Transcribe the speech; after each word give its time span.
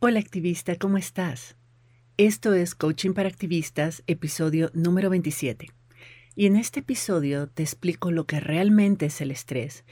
Hola 0.00 0.20
activista, 0.20 0.76
¿cómo 0.76 0.96
estás? 0.96 1.56
Esto 2.18 2.54
es 2.54 2.76
Coaching 2.76 3.14
para 3.14 3.28
Activistas, 3.28 4.04
episodio 4.06 4.70
número 4.72 5.10
27. 5.10 5.72
Y 6.36 6.46
en 6.46 6.54
este 6.54 6.80
episodio 6.80 7.48
te 7.48 7.64
explico 7.64 8.12
lo 8.12 8.24
que 8.24 8.38
realmente 8.38 9.06
es 9.06 9.20
el 9.20 9.32
estrés 9.32 9.84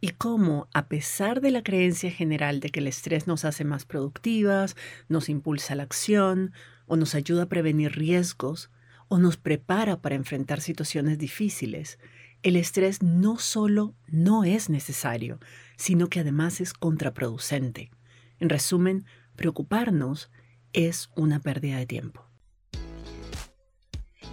y 0.00 0.12
cómo, 0.12 0.70
a 0.72 0.88
pesar 0.88 1.42
de 1.42 1.50
la 1.50 1.62
creencia 1.62 2.10
general 2.10 2.60
de 2.60 2.70
que 2.70 2.80
el 2.80 2.86
estrés 2.86 3.26
nos 3.26 3.44
hace 3.44 3.66
más 3.66 3.84
productivas, 3.84 4.76
nos 5.10 5.28
impulsa 5.28 5.74
la 5.74 5.82
acción 5.82 6.54
o 6.86 6.96
nos 6.96 7.14
ayuda 7.14 7.42
a 7.42 7.48
prevenir 7.50 7.92
riesgos 7.92 8.70
o 9.08 9.18
nos 9.18 9.36
prepara 9.36 10.00
para 10.00 10.14
enfrentar 10.14 10.62
situaciones 10.62 11.18
difíciles, 11.18 11.98
el 12.42 12.56
estrés 12.56 13.02
no 13.02 13.36
solo 13.36 13.94
no 14.06 14.44
es 14.44 14.70
necesario, 14.70 15.38
sino 15.76 16.08
que 16.08 16.20
además 16.20 16.62
es 16.62 16.72
contraproducente. 16.72 17.90
En 18.38 18.48
resumen, 18.48 19.04
preocuparnos 19.40 20.30
es 20.74 21.08
una 21.16 21.40
pérdida 21.40 21.78
de 21.78 21.86
tiempo. 21.86 22.26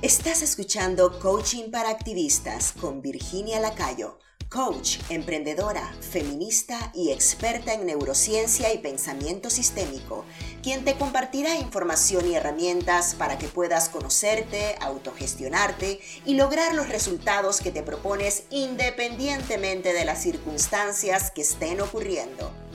Estás 0.01 0.41
escuchando 0.41 1.17
Coaching 1.19 1.71
para 1.71 1.89
Activistas 1.89 2.73
con 2.73 3.01
Virginia 3.01 3.61
Lacayo 3.61 4.19
coach, 4.49 4.99
emprendedora, 5.09 5.93
feminista 5.99 6.91
y 6.93 7.11
experta 7.11 7.73
en 7.73 7.85
neurociencia 7.85 8.73
y 8.73 8.77
pensamiento 8.77 9.49
sistémico, 9.49 10.23
quien 10.63 10.85
te 10.85 10.95
compartirá 10.95 11.55
información 11.55 12.27
y 12.27 12.35
herramientas 12.35 13.15
para 13.15 13.37
que 13.37 13.47
puedas 13.47 13.89
conocerte, 13.89 14.75
autogestionarte 14.79 15.99
y 16.25 16.35
lograr 16.35 16.73
los 16.75 16.87
resultados 16.87 17.59
que 17.59 17.71
te 17.71 17.83
propones 17.83 18.43
independientemente 18.49 19.93
de 19.93 20.05
las 20.05 20.21
circunstancias 20.21 21.31
que 21.31 21.41
estén 21.41 21.81
ocurriendo. 21.81 22.66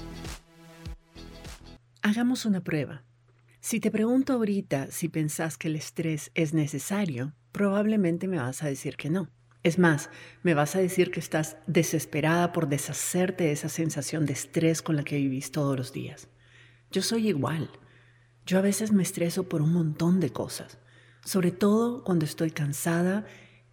Hagamos 2.04 2.46
una 2.46 2.64
prueba. 2.64 3.04
Si 3.60 3.78
te 3.78 3.92
pregunto 3.92 4.32
ahorita 4.32 4.90
si 4.90 5.08
pensás 5.08 5.56
que 5.56 5.68
el 5.68 5.76
estrés 5.76 6.32
es 6.34 6.52
necesario, 6.52 7.32
probablemente 7.52 8.26
me 8.26 8.38
vas 8.38 8.64
a 8.64 8.66
decir 8.66 8.96
que 8.96 9.08
no. 9.08 9.30
Es 9.62 9.78
más, 9.78 10.10
me 10.42 10.54
vas 10.54 10.74
a 10.74 10.80
decir 10.80 11.12
que 11.12 11.20
estás 11.20 11.58
desesperada 11.68 12.50
por 12.50 12.68
deshacerte 12.68 13.44
de 13.44 13.52
esa 13.52 13.68
sensación 13.68 14.26
de 14.26 14.32
estrés 14.32 14.82
con 14.82 14.96
la 14.96 15.04
que 15.04 15.16
vivís 15.16 15.52
todos 15.52 15.76
los 15.76 15.92
días. 15.92 16.26
Yo 16.90 17.02
soy 17.02 17.28
igual. 17.28 17.70
Yo 18.46 18.58
a 18.58 18.62
veces 18.62 18.90
me 18.90 19.04
estreso 19.04 19.48
por 19.48 19.62
un 19.62 19.72
montón 19.72 20.18
de 20.18 20.30
cosas, 20.30 20.78
sobre 21.24 21.52
todo 21.52 22.02
cuando 22.02 22.24
estoy 22.24 22.50
cansada 22.50 23.26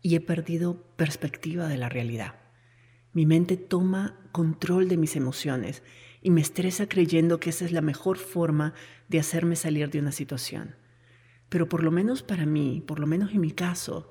y 0.04 0.14
he 0.14 0.22
perdido 0.22 0.84
perspectiva 0.98 1.68
de 1.68 1.78
la 1.78 1.90
realidad. 1.90 2.36
Mi 3.12 3.26
mente 3.26 3.58
toma 3.58 4.20
control 4.32 4.88
de 4.88 4.98
mis 4.98 5.16
emociones 5.16 5.82
y 6.22 6.32
me 6.32 6.42
estresa 6.42 6.88
creyendo 6.88 7.40
que 7.40 7.50
esa 7.50 7.66
es 7.66 7.72
la 7.72 7.82
mejor 7.82 8.18
forma 8.18 8.74
de 9.08 9.20
hacerme 9.20 9.56
salir 9.56 9.90
de 9.90 10.00
una 10.00 10.12
situación. 10.12 10.76
Pero 11.50 11.68
por 11.68 11.84
lo 11.84 11.92
menos 11.92 12.24
para 12.24 12.46
mí, 12.46 12.84
por 12.86 13.00
lo 13.00 13.08
menos 13.08 13.32
en 13.32 13.42
mi 13.42 13.52
caso, 13.52 14.10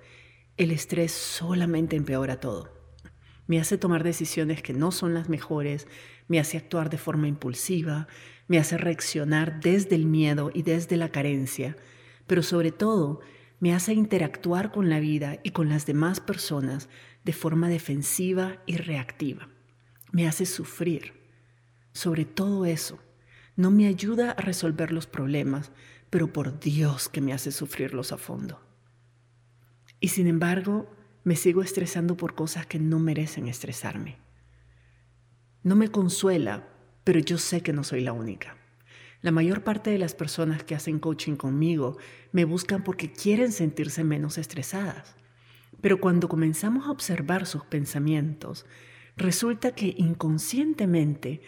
el 0.56 0.70
estrés 0.70 1.12
solamente 1.12 1.96
empeora 1.96 2.40
todo. 2.40 2.72
Me 3.46 3.60
hace 3.60 3.78
tomar 3.78 4.04
decisiones 4.04 4.62
que 4.62 4.74
no 4.74 4.90
son 4.90 5.14
las 5.14 5.28
mejores, 5.28 5.86
me 6.26 6.38
hace 6.38 6.58
actuar 6.58 6.90
de 6.90 6.98
forma 6.98 7.28
impulsiva, 7.28 8.08
me 8.46 8.58
hace 8.58 8.76
reaccionar 8.76 9.60
desde 9.60 9.94
el 9.94 10.06
miedo 10.06 10.50
y 10.52 10.62
desde 10.62 10.96
la 10.96 11.10
carencia, 11.10 11.76
pero 12.26 12.42
sobre 12.42 12.72
todo 12.72 13.20
me 13.60 13.74
hace 13.74 13.94
interactuar 13.94 14.70
con 14.70 14.88
la 14.88 15.00
vida 15.00 15.38
y 15.42 15.50
con 15.50 15.68
las 15.68 15.86
demás 15.86 16.20
personas 16.20 16.88
de 17.24 17.32
forma 17.32 17.68
defensiva 17.68 18.62
y 18.66 18.76
reactiva. 18.76 19.48
Me 20.12 20.26
hace 20.26 20.46
sufrir. 20.46 21.17
Sobre 21.98 22.24
todo 22.24 22.64
eso, 22.64 23.00
no 23.56 23.72
me 23.72 23.88
ayuda 23.88 24.30
a 24.30 24.40
resolver 24.40 24.92
los 24.92 25.08
problemas, 25.08 25.72
pero 26.10 26.32
por 26.32 26.60
Dios 26.60 27.08
que 27.08 27.20
me 27.20 27.32
hace 27.32 27.50
sufrirlos 27.50 28.12
a 28.12 28.18
fondo. 28.18 28.60
Y 29.98 30.06
sin 30.06 30.28
embargo, 30.28 30.88
me 31.24 31.34
sigo 31.34 31.60
estresando 31.60 32.16
por 32.16 32.36
cosas 32.36 32.66
que 32.66 32.78
no 32.78 33.00
merecen 33.00 33.48
estresarme. 33.48 34.18
No 35.64 35.74
me 35.74 35.90
consuela, 35.90 36.68
pero 37.02 37.18
yo 37.18 37.36
sé 37.36 37.62
que 37.62 37.72
no 37.72 37.82
soy 37.82 38.02
la 38.02 38.12
única. 38.12 38.56
La 39.20 39.32
mayor 39.32 39.64
parte 39.64 39.90
de 39.90 39.98
las 39.98 40.14
personas 40.14 40.62
que 40.62 40.76
hacen 40.76 41.00
coaching 41.00 41.34
conmigo 41.34 41.98
me 42.30 42.44
buscan 42.44 42.84
porque 42.84 43.10
quieren 43.10 43.50
sentirse 43.50 44.04
menos 44.04 44.38
estresadas. 44.38 45.16
Pero 45.80 45.98
cuando 45.98 46.28
comenzamos 46.28 46.86
a 46.86 46.92
observar 46.92 47.44
sus 47.44 47.64
pensamientos, 47.64 48.66
resulta 49.16 49.72
que 49.74 49.96
inconscientemente 49.98 51.42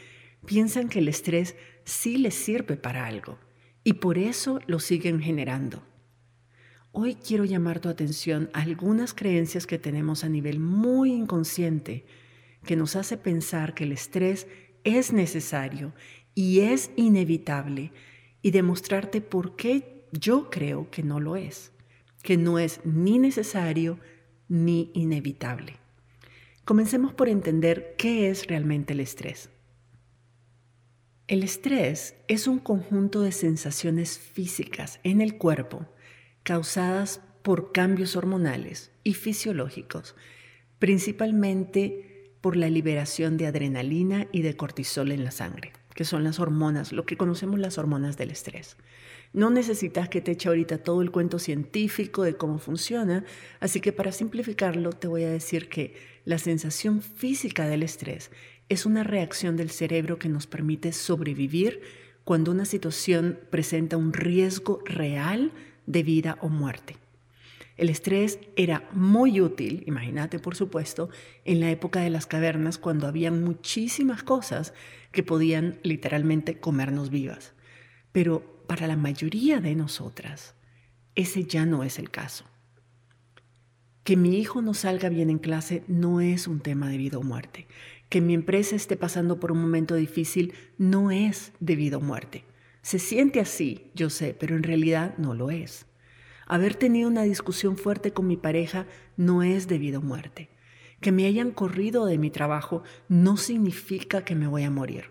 piensan 0.51 0.89
que 0.89 0.99
el 0.99 1.07
estrés 1.07 1.55
sí 1.85 2.19
les 2.19 2.35
sirve 2.35 2.77
para 2.77 3.07
algo 3.07 3.39
y 3.85 3.93
por 3.93 4.19
eso 4.19 4.59
lo 4.67 4.81
siguen 4.81 5.21
generando. 5.21 5.81
Hoy 6.91 7.15
quiero 7.15 7.45
llamar 7.45 7.79
tu 7.79 7.89
atención 7.89 8.51
a 8.53 8.63
algunas 8.63 9.15
creencias 9.15 9.65
que 9.65 9.79
tenemos 9.79 10.25
a 10.25 10.29
nivel 10.29 10.59
muy 10.59 11.13
inconsciente 11.13 12.05
que 12.65 12.75
nos 12.75 12.97
hace 12.97 13.17
pensar 13.17 13.75
que 13.75 13.85
el 13.85 13.93
estrés 13.93 14.49
es 14.83 15.13
necesario 15.13 15.93
y 16.35 16.63
es 16.63 16.91
inevitable 16.97 17.93
y 18.43 18.51
demostrarte 18.51 19.21
por 19.21 19.55
qué 19.55 20.05
yo 20.11 20.51
creo 20.51 20.91
que 20.91 21.05
no 21.05 21.21
lo 21.21 21.37
es, 21.37 21.71
que 22.25 22.37
no 22.37 22.59
es 22.59 22.81
ni 22.83 23.21
necesario 23.21 24.01
ni 24.49 24.91
inevitable. 24.95 25.77
Comencemos 26.65 27.15
por 27.15 27.29
entender 27.29 27.95
qué 27.97 28.31
es 28.31 28.49
realmente 28.49 28.95
el 28.95 28.99
estrés. 28.99 29.49
El 31.31 31.45
estrés 31.45 32.17
es 32.27 32.49
un 32.49 32.59
conjunto 32.59 33.21
de 33.21 33.31
sensaciones 33.31 34.19
físicas 34.19 34.99
en 35.05 35.21
el 35.21 35.39
cuerpo 35.39 35.87
causadas 36.43 37.21
por 37.43 37.71
cambios 37.71 38.17
hormonales 38.17 38.91
y 39.05 39.15
fisiológicos, 39.15 40.17
principalmente 40.81 42.35
por 42.41 42.57
la 42.57 42.69
liberación 42.69 43.37
de 43.37 43.47
adrenalina 43.47 44.27
y 44.33 44.43
de 44.43 44.57
cortisol 44.57 45.13
en 45.13 45.23
la 45.23 45.31
sangre, 45.31 45.73
que 45.95 46.05
son 46.05 46.25
las 46.25 46.41
hormonas, 46.41 46.91
lo 46.91 47.07
que 47.07 47.17
conocemos 47.17 47.61
las 47.61 47.79
hormonas 47.79 48.17
del 48.17 48.33
estrés. 48.33 48.77
No 49.33 49.51
necesitas 49.51 50.09
que 50.09 50.21
te 50.21 50.33
eche 50.33 50.49
ahorita 50.49 50.79
todo 50.79 51.01
el 51.01 51.13
cuento 51.13 51.39
científico 51.39 52.25
de 52.25 52.35
cómo 52.35 52.59
funciona, 52.59 53.25
así 53.61 53.81
que 53.81 53.93
para 53.93 54.11
simplificarlo 54.11 54.91
te 54.91 55.07
voy 55.07 55.23
a 55.23 55.31
decir 55.31 55.69
que 55.69 55.95
la 56.25 56.39
sensación 56.39 57.01
física 57.03 57.69
del 57.69 57.85
estrés 57.85 58.33
es 58.71 58.87
una 58.87 59.03
reacción 59.03 59.57
del 59.57 59.69
cerebro 59.69 60.19
que 60.19 60.29
nos 60.29 60.47
permite 60.47 60.93
sobrevivir 60.93 61.83
cuando 62.25 62.53
una 62.53 62.65
situación 62.65 63.39
presenta 63.51 63.97
un 63.97 64.13
riesgo 64.13 64.81
real 64.87 65.53
de 65.87 66.05
vida 66.05 66.39
o 66.41 66.49
muerte. 66.49 66.97
El 67.77 67.89
estrés 67.89 68.39
era 68.57 68.89
muy 68.93 69.41
útil, 69.41 69.83
imagínate 69.87 70.39
por 70.39 70.55
supuesto, 70.55 71.11
en 71.45 71.59
la 71.59 71.71
época 71.71 72.01
de 72.01 72.11
las 72.11 72.27
cavernas 72.27 72.79
cuando 72.79 73.09
había 73.09 73.33
muchísimas 73.33 74.23
cosas 74.23 74.73
que 75.11 75.25
podían 75.25 75.81
literalmente 75.83 76.61
comernos 76.61 77.11
vivas. 77.11 77.55
Pero 78.13 78.63
para 78.69 78.87
la 78.87 78.97
mayoría 78.97 79.61
de 79.61 79.75
nosotras, 79.75 80.55
ese 81.17 81.45
ya 81.45 81.67
no 81.67 81.83
es 81.83 81.99
el 81.99 82.11
caso. 82.11 82.45
Que 84.05 84.17
mi 84.17 84.39
hijo 84.39 84.63
no 84.63 84.75
salga 84.75 85.09
bien 85.09 85.29
en 85.29 85.39
clase 85.39 85.83
no 85.89 86.21
es 86.21 86.47
un 86.47 86.61
tema 86.61 86.89
de 86.89 86.99
vida 86.99 87.19
o 87.19 87.23
muerte. 87.23 87.67
Que 88.11 88.21
mi 88.21 88.35
empresa 88.35 88.77
esté 88.77 88.97
pasando 88.97 89.41
por 89.41 89.53
un 89.53 89.63
momento 89.63 89.95
difícil 89.95 90.53
no 90.77 91.11
es 91.11 91.53
de 91.61 91.77
vida 91.77 91.97
o 91.97 92.01
muerte. 92.01 92.45
Se 92.83 92.99
siente 92.99 93.41
así, 93.41 93.91
yo 93.95 94.11
sé, 94.11 94.37
pero 94.39 94.57
en 94.57 94.63
realidad 94.63 95.17
no 95.17 95.33
lo 95.33 95.51
es. 95.51 95.87
Haber 96.47 96.75
tenido 96.75 97.09
una 97.09 97.23
discusión 97.23 97.77
fuerte 97.79 98.13
con 98.13 98.27
mi 98.27 98.37
pareja 98.37 98.87
no 99.17 99.45
es 99.45 99.69
debido 99.69 100.01
a 100.01 100.03
muerte. 100.03 100.51
Que 101.01 101.13
me 101.13 101.25
hayan 101.27 101.53
corrido 101.53 102.05
de 102.05 102.19
mi 102.19 102.31
trabajo 102.31 102.83
no 103.09 103.37
significa 103.37 104.25
que 104.25 104.35
me 104.35 104.49
voy 104.49 104.65
a 104.65 104.71
morir. 104.71 105.05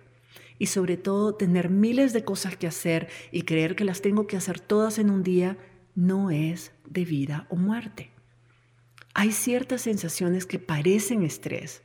Y 0.57 0.65
sobre 0.65 0.97
todo, 0.97 1.35
tener 1.35 1.69
miles 1.69 2.11
de 2.11 2.25
cosas 2.25 2.57
que 2.57 2.67
hacer 2.67 3.07
y 3.31 3.43
creer 3.43 3.77
que 3.77 3.85
las 3.85 4.01
tengo 4.01 4.27
que 4.27 4.35
hacer 4.35 4.59
todas 4.59 4.99
en 4.99 5.09
un 5.09 5.23
día 5.23 5.57
no 5.95 6.31
es 6.31 6.73
de 6.85 7.05
vida 7.05 7.47
o 7.49 7.55
muerte. 7.55 8.11
Hay 9.13 9.31
ciertas 9.31 9.83
sensaciones 9.83 10.45
que 10.45 10.59
parecen 10.59 11.23
estrés, 11.23 11.81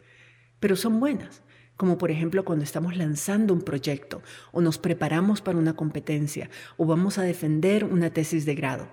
pero 0.65 0.77
son 0.77 0.99
buenas 0.99 1.43
como 1.77 1.99
por 1.99 2.11
ejemplo 2.11 2.43
cuando 2.43 2.65
estamos 2.65 2.97
lanzando 2.97 3.53
un 3.53 3.61
proyecto 3.61 4.23
o 4.51 4.63
nos 4.63 4.79
preparamos 4.79 5.43
para 5.43 5.59
una 5.59 5.77
competencia 5.77 6.49
o 6.79 6.87
vamos 6.87 7.19
a 7.19 7.23
defender 7.23 7.85
una 7.85 8.09
tesis 8.15 8.47
de 8.47 8.55
grado. 8.55 8.89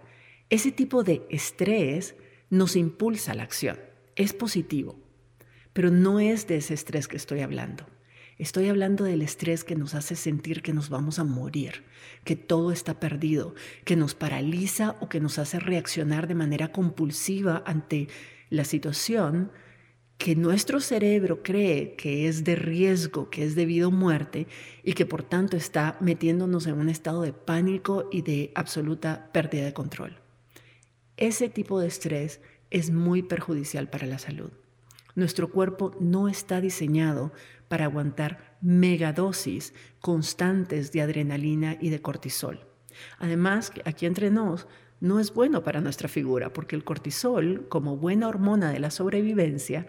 Ese 0.49 0.73
tipo 0.73 1.05
de 1.05 1.25
estrés 1.29 2.15
nos 2.49 2.75
impulsa 2.75 3.31
a 3.31 3.35
la 3.35 3.43
acción, 3.43 3.79
es 4.17 4.33
positivo, 4.33 4.99
pero 5.71 5.91
no 5.91 6.19
es 6.19 6.45
de 6.45 6.57
ese 6.57 6.73
estrés 6.73 7.07
que 7.07 7.15
estoy 7.15 7.39
hablando. 7.39 7.85
Estoy 8.37 8.67
hablando 8.67 9.05
del 9.05 9.21
estrés 9.21 9.63
que 9.63 9.77
nos 9.77 9.95
hace 9.95 10.17
sentir 10.17 10.63
que 10.63 10.73
nos 10.73 10.89
vamos 10.89 11.19
a 11.19 11.23
morir, 11.23 11.85
que 12.25 12.35
todo 12.35 12.73
está 12.73 12.99
perdido, 12.99 13.55
que 13.85 13.95
nos 13.95 14.13
paraliza 14.13 14.97
o 14.99 15.07
que 15.07 15.21
nos 15.21 15.39
hace 15.39 15.57
reaccionar 15.57 16.27
de 16.27 16.35
manera 16.35 16.73
compulsiva 16.73 17.63
ante 17.65 18.09
la 18.49 18.65
situación 18.65 19.53
que 20.21 20.35
nuestro 20.35 20.79
cerebro 20.81 21.41
cree 21.41 21.95
que 21.95 22.27
es 22.27 22.43
de 22.43 22.55
riesgo, 22.55 23.31
que 23.31 23.43
es 23.43 23.55
debido 23.55 23.87
a 23.87 23.91
muerte 23.91 24.45
y 24.83 24.93
que 24.93 25.07
por 25.07 25.23
tanto 25.23 25.57
está 25.57 25.97
metiéndonos 25.99 26.67
en 26.67 26.75
un 26.75 26.89
estado 26.89 27.23
de 27.23 27.33
pánico 27.33 28.07
y 28.11 28.21
de 28.21 28.51
absoluta 28.53 29.31
pérdida 29.33 29.65
de 29.65 29.73
control. 29.73 30.19
Ese 31.17 31.49
tipo 31.49 31.79
de 31.79 31.87
estrés 31.87 32.39
es 32.69 32.91
muy 32.91 33.23
perjudicial 33.23 33.89
para 33.89 34.05
la 34.05 34.19
salud. 34.19 34.51
Nuestro 35.15 35.49
cuerpo 35.49 35.95
no 35.99 36.27
está 36.27 36.61
diseñado 36.61 37.31
para 37.67 37.85
aguantar 37.85 38.59
megadosis 38.61 39.73
constantes 40.01 40.91
de 40.91 41.01
adrenalina 41.01 41.77
y 41.81 41.89
de 41.89 41.99
cortisol. 41.99 42.67
Además, 43.17 43.71
aquí 43.85 44.05
entre 44.05 44.29
nos, 44.29 44.67
no 44.99 45.19
es 45.19 45.33
bueno 45.33 45.63
para 45.63 45.81
nuestra 45.81 46.07
figura 46.07 46.53
porque 46.53 46.75
el 46.75 46.83
cortisol, 46.83 47.67
como 47.69 47.97
buena 47.97 48.27
hormona 48.27 48.71
de 48.71 48.79
la 48.79 48.91
sobrevivencia, 48.91 49.87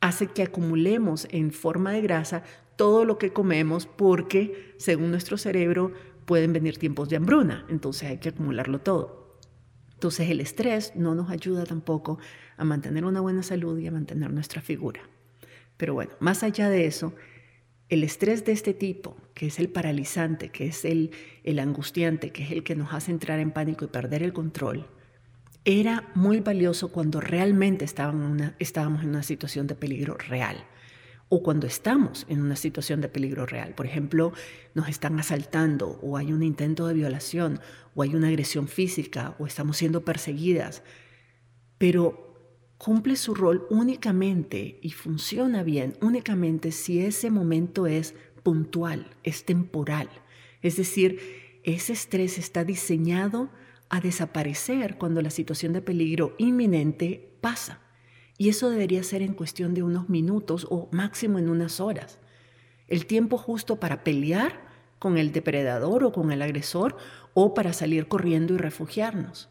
hace 0.00 0.28
que 0.28 0.42
acumulemos 0.42 1.26
en 1.30 1.52
forma 1.52 1.92
de 1.92 2.02
grasa 2.02 2.42
todo 2.76 3.04
lo 3.04 3.18
que 3.18 3.32
comemos 3.32 3.86
porque, 3.86 4.74
según 4.78 5.10
nuestro 5.10 5.36
cerebro, 5.36 5.92
pueden 6.24 6.52
venir 6.52 6.78
tiempos 6.78 7.08
de 7.08 7.16
hambruna, 7.16 7.66
entonces 7.68 8.08
hay 8.08 8.18
que 8.18 8.28
acumularlo 8.28 8.80
todo. 8.80 9.38
Entonces 9.94 10.30
el 10.30 10.40
estrés 10.40 10.92
no 10.94 11.16
nos 11.16 11.30
ayuda 11.30 11.64
tampoco 11.64 12.18
a 12.56 12.64
mantener 12.64 13.04
una 13.04 13.20
buena 13.20 13.42
salud 13.42 13.76
y 13.78 13.88
a 13.88 13.90
mantener 13.90 14.32
nuestra 14.32 14.62
figura. 14.62 15.00
Pero 15.76 15.94
bueno, 15.94 16.12
más 16.20 16.44
allá 16.44 16.68
de 16.68 16.86
eso, 16.86 17.14
el 17.88 18.04
estrés 18.04 18.44
de 18.44 18.52
este 18.52 18.74
tipo, 18.74 19.16
que 19.34 19.46
es 19.46 19.58
el 19.58 19.70
paralizante, 19.70 20.50
que 20.50 20.66
es 20.66 20.84
el, 20.84 21.10
el 21.42 21.58
angustiante, 21.58 22.30
que 22.30 22.44
es 22.44 22.52
el 22.52 22.62
que 22.62 22.76
nos 22.76 22.92
hace 22.92 23.10
entrar 23.10 23.40
en 23.40 23.50
pánico 23.50 23.86
y 23.86 23.88
perder 23.88 24.22
el 24.22 24.32
control, 24.32 24.86
era 25.68 26.08
muy 26.14 26.40
valioso 26.40 26.88
cuando 26.88 27.20
realmente 27.20 27.84
estábamos 27.84 29.02
en 29.02 29.08
una 29.10 29.22
situación 29.22 29.66
de 29.66 29.74
peligro 29.74 30.16
real 30.16 30.64
o 31.28 31.42
cuando 31.42 31.66
estamos 31.66 32.24
en 32.30 32.40
una 32.40 32.56
situación 32.56 33.02
de 33.02 33.10
peligro 33.10 33.44
real. 33.44 33.74
Por 33.74 33.84
ejemplo, 33.84 34.32
nos 34.72 34.88
están 34.88 35.20
asaltando 35.20 36.00
o 36.00 36.16
hay 36.16 36.32
un 36.32 36.42
intento 36.42 36.86
de 36.86 36.94
violación 36.94 37.60
o 37.94 38.00
hay 38.02 38.14
una 38.14 38.28
agresión 38.28 38.66
física 38.66 39.36
o 39.38 39.46
estamos 39.46 39.76
siendo 39.76 40.06
perseguidas. 40.06 40.82
Pero 41.76 42.72
cumple 42.78 43.16
su 43.16 43.34
rol 43.34 43.66
únicamente 43.68 44.78
y 44.80 44.92
funciona 44.92 45.64
bien 45.64 45.98
únicamente 46.00 46.72
si 46.72 47.00
ese 47.00 47.30
momento 47.30 47.86
es 47.86 48.14
puntual, 48.42 49.10
es 49.22 49.44
temporal. 49.44 50.08
Es 50.62 50.78
decir, 50.78 51.60
ese 51.62 51.92
estrés 51.92 52.38
está 52.38 52.64
diseñado 52.64 53.50
a 53.90 54.00
desaparecer 54.00 54.98
cuando 54.98 55.22
la 55.22 55.30
situación 55.30 55.72
de 55.72 55.82
peligro 55.82 56.34
inminente 56.38 57.36
pasa. 57.40 57.80
Y 58.36 58.48
eso 58.48 58.70
debería 58.70 59.02
ser 59.02 59.22
en 59.22 59.34
cuestión 59.34 59.74
de 59.74 59.82
unos 59.82 60.08
minutos 60.08 60.66
o 60.70 60.88
máximo 60.92 61.38
en 61.38 61.48
unas 61.48 61.80
horas. 61.80 62.18
El 62.86 63.06
tiempo 63.06 63.36
justo 63.36 63.80
para 63.80 64.04
pelear 64.04 64.68
con 64.98 65.18
el 65.18 65.32
depredador 65.32 66.04
o 66.04 66.12
con 66.12 66.32
el 66.32 66.42
agresor 66.42 66.96
o 67.34 67.54
para 67.54 67.72
salir 67.72 68.08
corriendo 68.08 68.54
y 68.54 68.58
refugiarnos. 68.58 69.48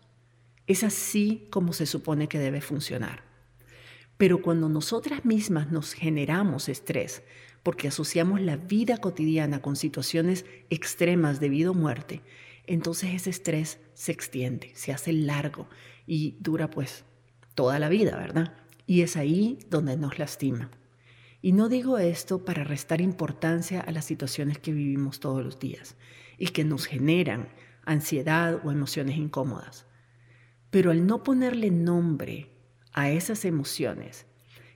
Es 0.68 0.84
así 0.84 1.48
como 1.50 1.74
se 1.74 1.86
supone 1.86 2.28
que 2.28 2.40
debe 2.40 2.62
funcionar. 2.62 3.24
Pero 4.18 4.42
cuando 4.42 4.68
nosotras 4.68 5.26
mismas 5.26 5.72
nos 5.72 5.94
generamos 5.94 6.70
estrés, 6.70 7.24
porque 7.64 7.88
asociamos 7.88 8.42
la 8.42 8.58
vida 8.58 8.98
cotidiana 8.98 9.62
con 9.62 9.76
situaciones 9.76 10.46
extremas 10.70 11.40
de 11.40 11.50
vida 11.50 11.72
o 11.72 11.74
muerte, 11.74 12.22
entonces 12.68 13.14
ese 13.14 13.30
estrés 13.30 13.80
se 13.94 14.12
extiende, 14.12 14.72
se 14.76 14.92
hace 14.92 15.14
largo 15.14 15.68
y 16.06 16.38
dura 16.40 16.70
pues 16.70 17.06
toda 17.56 17.80
la 17.80 17.90
vida, 17.90 18.16
¿verdad? 18.18 18.54
Y 18.86 19.02
es 19.02 19.18
ahí 19.18 19.58
donde 19.70 19.98
nos 19.98 20.20
lastima. 20.20 20.70
Y 21.42 21.54
no 21.54 21.70
digo 21.70 21.98
esto 21.98 22.44
para 22.44 22.64
restar 22.64 23.00
importancia 23.02 23.80
a 23.80 23.92
las 23.92 24.06
situaciones 24.06 24.60
que 24.60 24.74
vivimos 24.74 25.20
todos 25.20 25.44
los 25.44 25.60
días 25.60 25.96
y 26.38 26.48
que 26.48 26.64
nos 26.64 26.86
generan 26.86 27.50
ansiedad 27.86 28.62
o 28.66 28.72
emociones 28.72 29.18
incómodas. 29.18 29.86
Pero 30.70 30.92
al 30.92 31.08
no 31.08 31.24
ponerle 31.24 31.72
nombre 31.72 32.52
a 32.92 33.10
esas 33.10 33.46
emociones 33.46 34.26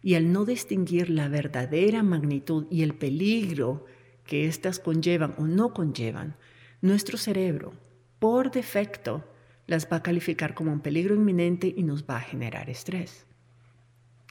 y 0.01 0.15
al 0.15 0.31
no 0.31 0.45
distinguir 0.45 1.09
la 1.09 1.27
verdadera 1.27 2.03
magnitud 2.03 2.67
y 2.71 2.83
el 2.83 2.95
peligro 2.95 3.85
que 4.25 4.47
éstas 4.47 4.79
conllevan 4.79 5.35
o 5.37 5.45
no 5.45 5.73
conllevan, 5.73 6.37
nuestro 6.81 7.17
cerebro, 7.17 7.73
por 8.21 8.51
defecto, 8.51 9.23
las 9.65 9.91
va 9.91 9.97
a 9.97 10.03
calificar 10.03 10.53
como 10.53 10.71
un 10.71 10.81
peligro 10.81 11.15
inminente 11.15 11.73
y 11.75 11.81
nos 11.81 12.03
va 12.03 12.17
a 12.17 12.21
generar 12.21 12.69
estrés. 12.69 13.25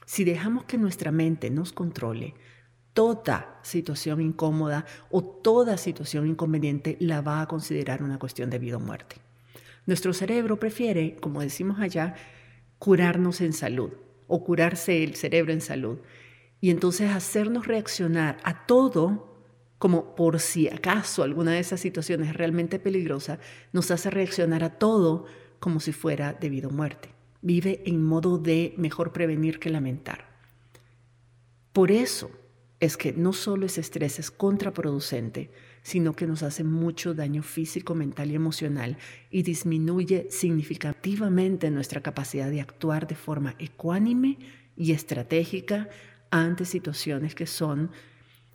Si 0.05 0.23
dejamos 0.23 0.63
que 0.63 0.77
nuestra 0.77 1.11
mente 1.11 1.49
nos 1.49 1.73
controle, 1.73 2.33
toda 2.93 3.59
situación 3.63 4.21
incómoda 4.21 4.85
o 5.09 5.21
toda 5.21 5.75
situación 5.75 6.25
inconveniente 6.25 6.95
la 7.01 7.19
va 7.19 7.41
a 7.41 7.49
considerar 7.49 8.01
una 8.01 8.17
cuestión 8.17 8.49
de 8.49 8.59
vida 8.59 8.77
o 8.77 8.79
muerte. 8.79 9.17
Nuestro 9.85 10.13
cerebro 10.13 10.57
prefiere, 10.57 11.17
como 11.17 11.41
decimos 11.41 11.81
allá, 11.81 12.15
curarnos 12.79 13.41
en 13.41 13.51
salud 13.51 13.91
o 14.27 14.45
curarse 14.45 15.03
el 15.03 15.15
cerebro 15.15 15.51
en 15.51 15.59
salud 15.59 15.97
y 16.61 16.69
entonces 16.69 17.11
hacernos 17.11 17.67
reaccionar 17.67 18.37
a 18.45 18.65
todo 18.65 19.30
como 19.81 20.13
por 20.13 20.39
si 20.39 20.67
acaso 20.67 21.23
alguna 21.23 21.53
de 21.53 21.59
esas 21.59 21.79
situaciones 21.79 22.29
es 22.29 22.35
realmente 22.35 22.77
peligrosa, 22.77 23.39
nos 23.73 23.89
hace 23.89 24.11
reaccionar 24.11 24.63
a 24.63 24.77
todo 24.77 25.25
como 25.59 25.79
si 25.79 25.91
fuera 25.91 26.37
debido 26.39 26.69
a 26.69 26.71
muerte. 26.71 27.09
Vive 27.41 27.81
en 27.87 28.05
modo 28.05 28.37
de 28.37 28.75
mejor 28.77 29.11
prevenir 29.11 29.57
que 29.57 29.71
lamentar. 29.71 30.37
Por 31.73 31.89
eso 31.89 32.29
es 32.79 32.95
que 32.95 33.11
no 33.13 33.33
solo 33.33 33.65
ese 33.65 33.81
estrés 33.81 34.19
es 34.19 34.29
contraproducente, 34.29 35.49
sino 35.81 36.13
que 36.13 36.27
nos 36.27 36.43
hace 36.43 36.63
mucho 36.63 37.15
daño 37.15 37.41
físico, 37.41 37.95
mental 37.95 38.29
y 38.29 38.35
emocional 38.35 38.99
y 39.31 39.41
disminuye 39.41 40.27
significativamente 40.29 41.71
nuestra 41.71 42.01
capacidad 42.01 42.51
de 42.51 42.61
actuar 42.61 43.07
de 43.07 43.15
forma 43.15 43.55
ecuánime 43.57 44.37
y 44.77 44.91
estratégica 44.91 45.89
ante 46.29 46.65
situaciones 46.65 47.33
que 47.33 47.47
son 47.47 47.89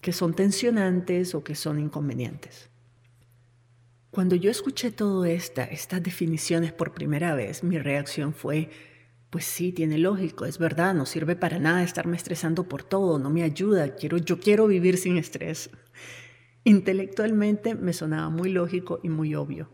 que 0.07 0.13
son 0.13 0.35
tensionantes 0.35 1.35
o 1.35 1.43
que 1.43 1.57
son 1.57 1.81
inconvenientes. 1.81 2.71
Cuando 4.13 4.37
yo 4.37 4.53
escuché 4.53 4.93
todas 4.93 5.31
esta, 5.31 5.65
estas 5.65 6.01
definiciones 6.01 6.73
por 6.73 6.95
primera 6.95 7.35
vez, 7.35 7.65
mi 7.65 7.77
reacción 7.77 8.33
fue, 8.33 8.71
pues 9.31 9.47
sí, 9.47 9.73
tiene 9.73 9.99
lógico, 9.99 10.45
es 10.45 10.59
verdad, 10.59 10.95
no 10.95 11.07
sirve 11.07 11.35
para 11.35 11.59
nada 11.59 11.83
estarme 11.83 12.17
estresando 12.17 12.69
por 12.69 12.85
todo, 12.85 13.19
no 13.19 13.31
me 13.31 13.43
ayuda, 13.43 13.97
quiero, 13.97 14.19
yo 14.19 14.39
quiero 14.39 14.69
vivir 14.69 14.97
sin 14.97 15.17
estrés. 15.17 15.71
Intelectualmente 16.63 17.75
me 17.75 17.93
sonaba 17.93 18.31
muy 18.31 18.51
lógico 18.51 19.01
y 19.03 19.09
muy 19.09 19.35
obvio. 19.35 19.73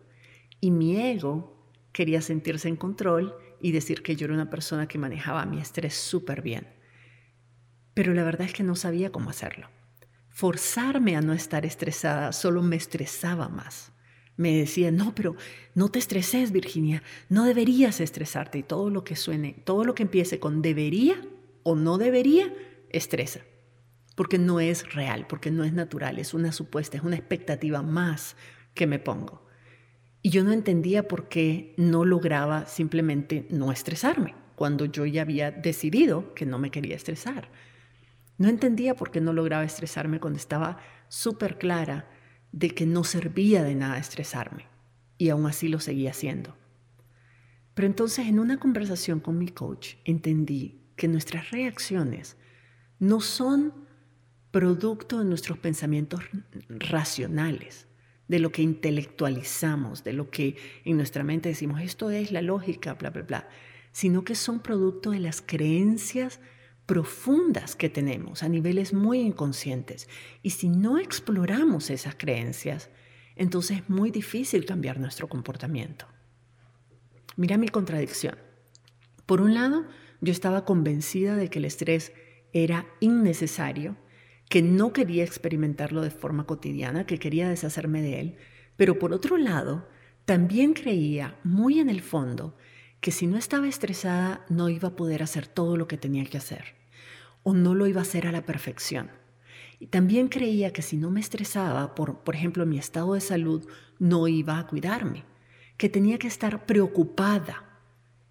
Y 0.63 0.71
mi 0.71 0.97
ego 0.97 1.69
quería 1.93 2.23
sentirse 2.23 2.69
en 2.69 2.77
control 2.77 3.37
y 3.61 3.73
decir 3.73 4.03
que 4.03 4.17
yo 4.17 4.25
era 4.25 4.33
una 4.33 4.49
persona 4.49 4.89
que 4.89 4.97
manejaba 4.97 5.45
mi 5.45 5.61
estrés 5.61 5.93
súper 5.93 6.41
bien. 6.41 6.69
Pero 7.93 8.15
la 8.15 8.25
verdad 8.25 8.47
es 8.47 8.55
que 8.55 8.63
no 8.63 8.77
sabía 8.77 9.13
cómo 9.13 9.29
hacerlo. 9.29 9.69
Forzarme 10.33 11.15
a 11.15 11.21
no 11.21 11.35
estar 11.35 11.67
estresada 11.67 12.33
solo 12.33 12.63
me 12.63 12.77
estresaba 12.77 13.49
más. 13.49 13.93
Me 14.37 14.57
decía, 14.57 14.91
no, 14.91 15.15
pero 15.15 15.37
no 15.75 15.91
te 15.91 15.99
estreses, 15.99 16.53
Virginia, 16.53 17.03
no 17.29 17.45
deberías 17.45 18.01
estresarte. 18.01 18.59
Y 18.59 18.63
todo 18.63 18.89
lo 18.89 19.05
que 19.05 19.15
suene, 19.15 19.63
todo 19.65 19.85
lo 19.85 19.95
que 19.95 20.05
empiece 20.05 20.41
con 20.41 20.63
debería 20.63 21.21
o 21.63 21.77
no 21.77 21.99
debería, 21.99 22.53
estresa. 22.89 23.41
Porque 24.17 24.39
no 24.39 24.59
es 24.59 24.95
real, 24.95 25.27
porque 25.27 25.51
no 25.51 25.65
es 25.65 25.75
natural, 25.75 26.19
es 26.19 26.33
una 26.33 26.51
supuesta, 26.51 26.97
es 26.97 27.03
una 27.03 27.17
expectativa 27.17 27.83
más 27.83 28.37
que 28.75 28.87
me 28.87 28.99
pongo. 28.99 29.47
Y 30.23 30.31
yo 30.31 30.45
no 30.45 30.53
entendía 30.53 31.09
por 31.09 31.29
qué 31.29 31.75
no 31.77 32.05
lograba 32.05 32.67
simplemente 32.67 33.47
no 33.51 33.71
estresarme, 33.71 34.35
cuando 34.55 34.87
yo 34.87 35.05
ya 35.05 35.23
había 35.23 35.51
decidido 35.51 36.33
que 36.35 36.47
no 36.47 36.59
me 36.59 36.71
quería 36.71 36.97
estresar. 36.97 37.51
No 38.39 38.49
entendía 38.49 38.95
por 38.95 39.11
qué 39.11 39.21
no 39.21 39.33
lograba 39.33 39.65
estresarme 39.65 40.21
cuando 40.21 40.39
estaba 40.39 40.79
súper 41.09 41.59
clara 41.59 42.09
de 42.53 42.71
que 42.71 42.87
no 42.87 43.05
servía 43.05 43.63
de 43.63 43.75
nada 43.75 43.99
estresarme 43.99 44.67
y 45.19 45.29
aún 45.29 45.47
así 45.47 45.69
lo 45.69 45.81
seguía 45.81 46.11
haciendo. 46.11 46.57
Pero 47.75 47.87
entonces 47.87 48.27
en 48.27 48.39
una 48.39 48.59
conversación 48.59 49.21
con 49.21 49.39
mi 49.39 49.49
coach 49.49 49.95
entendí 50.05 50.83
que 50.97 51.09
nuestras 51.09 51.51
reacciones 51.51 52.37
no 52.99 53.21
son 53.21 53.73
producto 54.51 55.19
de 55.19 55.25
nuestros 55.25 55.59
pensamientos 55.59 56.21
racionales, 56.69 57.89
de 58.29 58.39
lo 58.39 58.53
que 58.53 58.63
intelectualizamos, 58.63 60.05
de 60.05 60.13
lo 60.13 60.31
que 60.31 60.57
en 60.85 60.97
nuestra 60.97 61.25
mente 61.25 61.49
decimos, 61.49 61.81
esto 61.81 62.11
es 62.11 62.31
la 62.33 62.43
lógica, 62.43 62.95
bla, 62.95 63.11
bla, 63.11 63.23
bla, 63.23 63.49
sino 63.93 64.25
que 64.25 64.35
son 64.35 64.61
producto 64.61 65.11
de 65.11 65.21
las 65.21 65.43
creencias 65.43 66.41
profundas 66.87 67.77
que 67.77 67.89
tenemos 67.89 68.43
a 68.43 68.49
niveles 68.49 68.93
muy 68.93 69.21
inconscientes. 69.21 70.09
Y 70.43 70.51
si 70.51 70.69
no 70.69 70.99
exploramos 70.99 71.91
esas 71.91 72.15
creencias, 72.15 72.91
entonces 73.37 73.79
es 73.79 73.91
muy 73.91 74.11
difícil 74.11 74.65
cambiar 74.67 74.99
nuestro 74.99 75.29
comportamiento. 75.29 76.07
Mira 77.37 77.57
mi 77.57 77.69
contradicción. 77.69 78.37
Por 79.27 79.41
un 79.41 79.55
lado, 79.55 79.87
yo 80.21 80.33
estaba 80.33 80.65
convencida 80.65 81.37
de 81.37 81.49
que 81.49 81.59
el 81.59 81.65
estrés 81.65 82.13
era 82.53 82.87
innecesario, 83.01 83.97
que 84.49 84.61
no 84.63 84.93
quería 84.93 85.25
experimentarlo 85.25 86.03
de 86.03 86.11
forma 86.11 86.47
cotidiana, 86.47 87.07
que 87.07 87.19
quería 87.19 87.49
deshacerme 87.49 88.03
de 88.03 88.21
él, 88.21 88.37
pero 88.77 88.99
por 88.99 89.13
otro 89.13 89.39
lado, 89.39 89.89
también 90.25 90.75
creía 90.75 91.39
muy 91.43 91.81
en 91.81 91.89
el 91.89 92.03
fondo 92.03 92.55
que 93.03 93.11
si 93.11 93.27
no 93.27 93.37
estaba 93.37 93.67
estresada 93.67 94.47
no 94.49 94.69
iba 94.69 94.91
a 94.91 94.97
poder 94.97 95.25
hacer 95.25 95.49
todo 95.49 95.77
lo 95.77 95.89
que 95.89 95.99
tenía 95.99 96.25
que 96.25 96.39
hacer 96.39 96.77
o 97.43 97.53
no 97.53 97.75
lo 97.75 97.89
iba 97.89 98.01
a 98.01 98.03
hacer 98.03 98.29
a 98.29 98.33
la 98.33 98.47
perfección. 98.47 99.11
Y 99.81 99.89
también 99.89 100.29
creía 100.29 100.73
que 100.73 100.83
si 100.83 100.97
no 100.97 101.11
me 101.11 101.19
estresaba, 101.19 101.97
por, 101.97 102.21
por 102.21 102.37
ejemplo, 102.37 102.65
mi 102.65 102.79
estado 102.79 103.15
de 103.15 103.21
salud, 103.21 103.69
no 103.99 104.29
iba 104.29 104.57
a 104.57 104.69
cuidarme, 104.69 105.25
que 105.77 105.89
tenía 105.89 106.17
que 106.21 106.29
estar 106.29 106.65
preocupada 106.65 107.81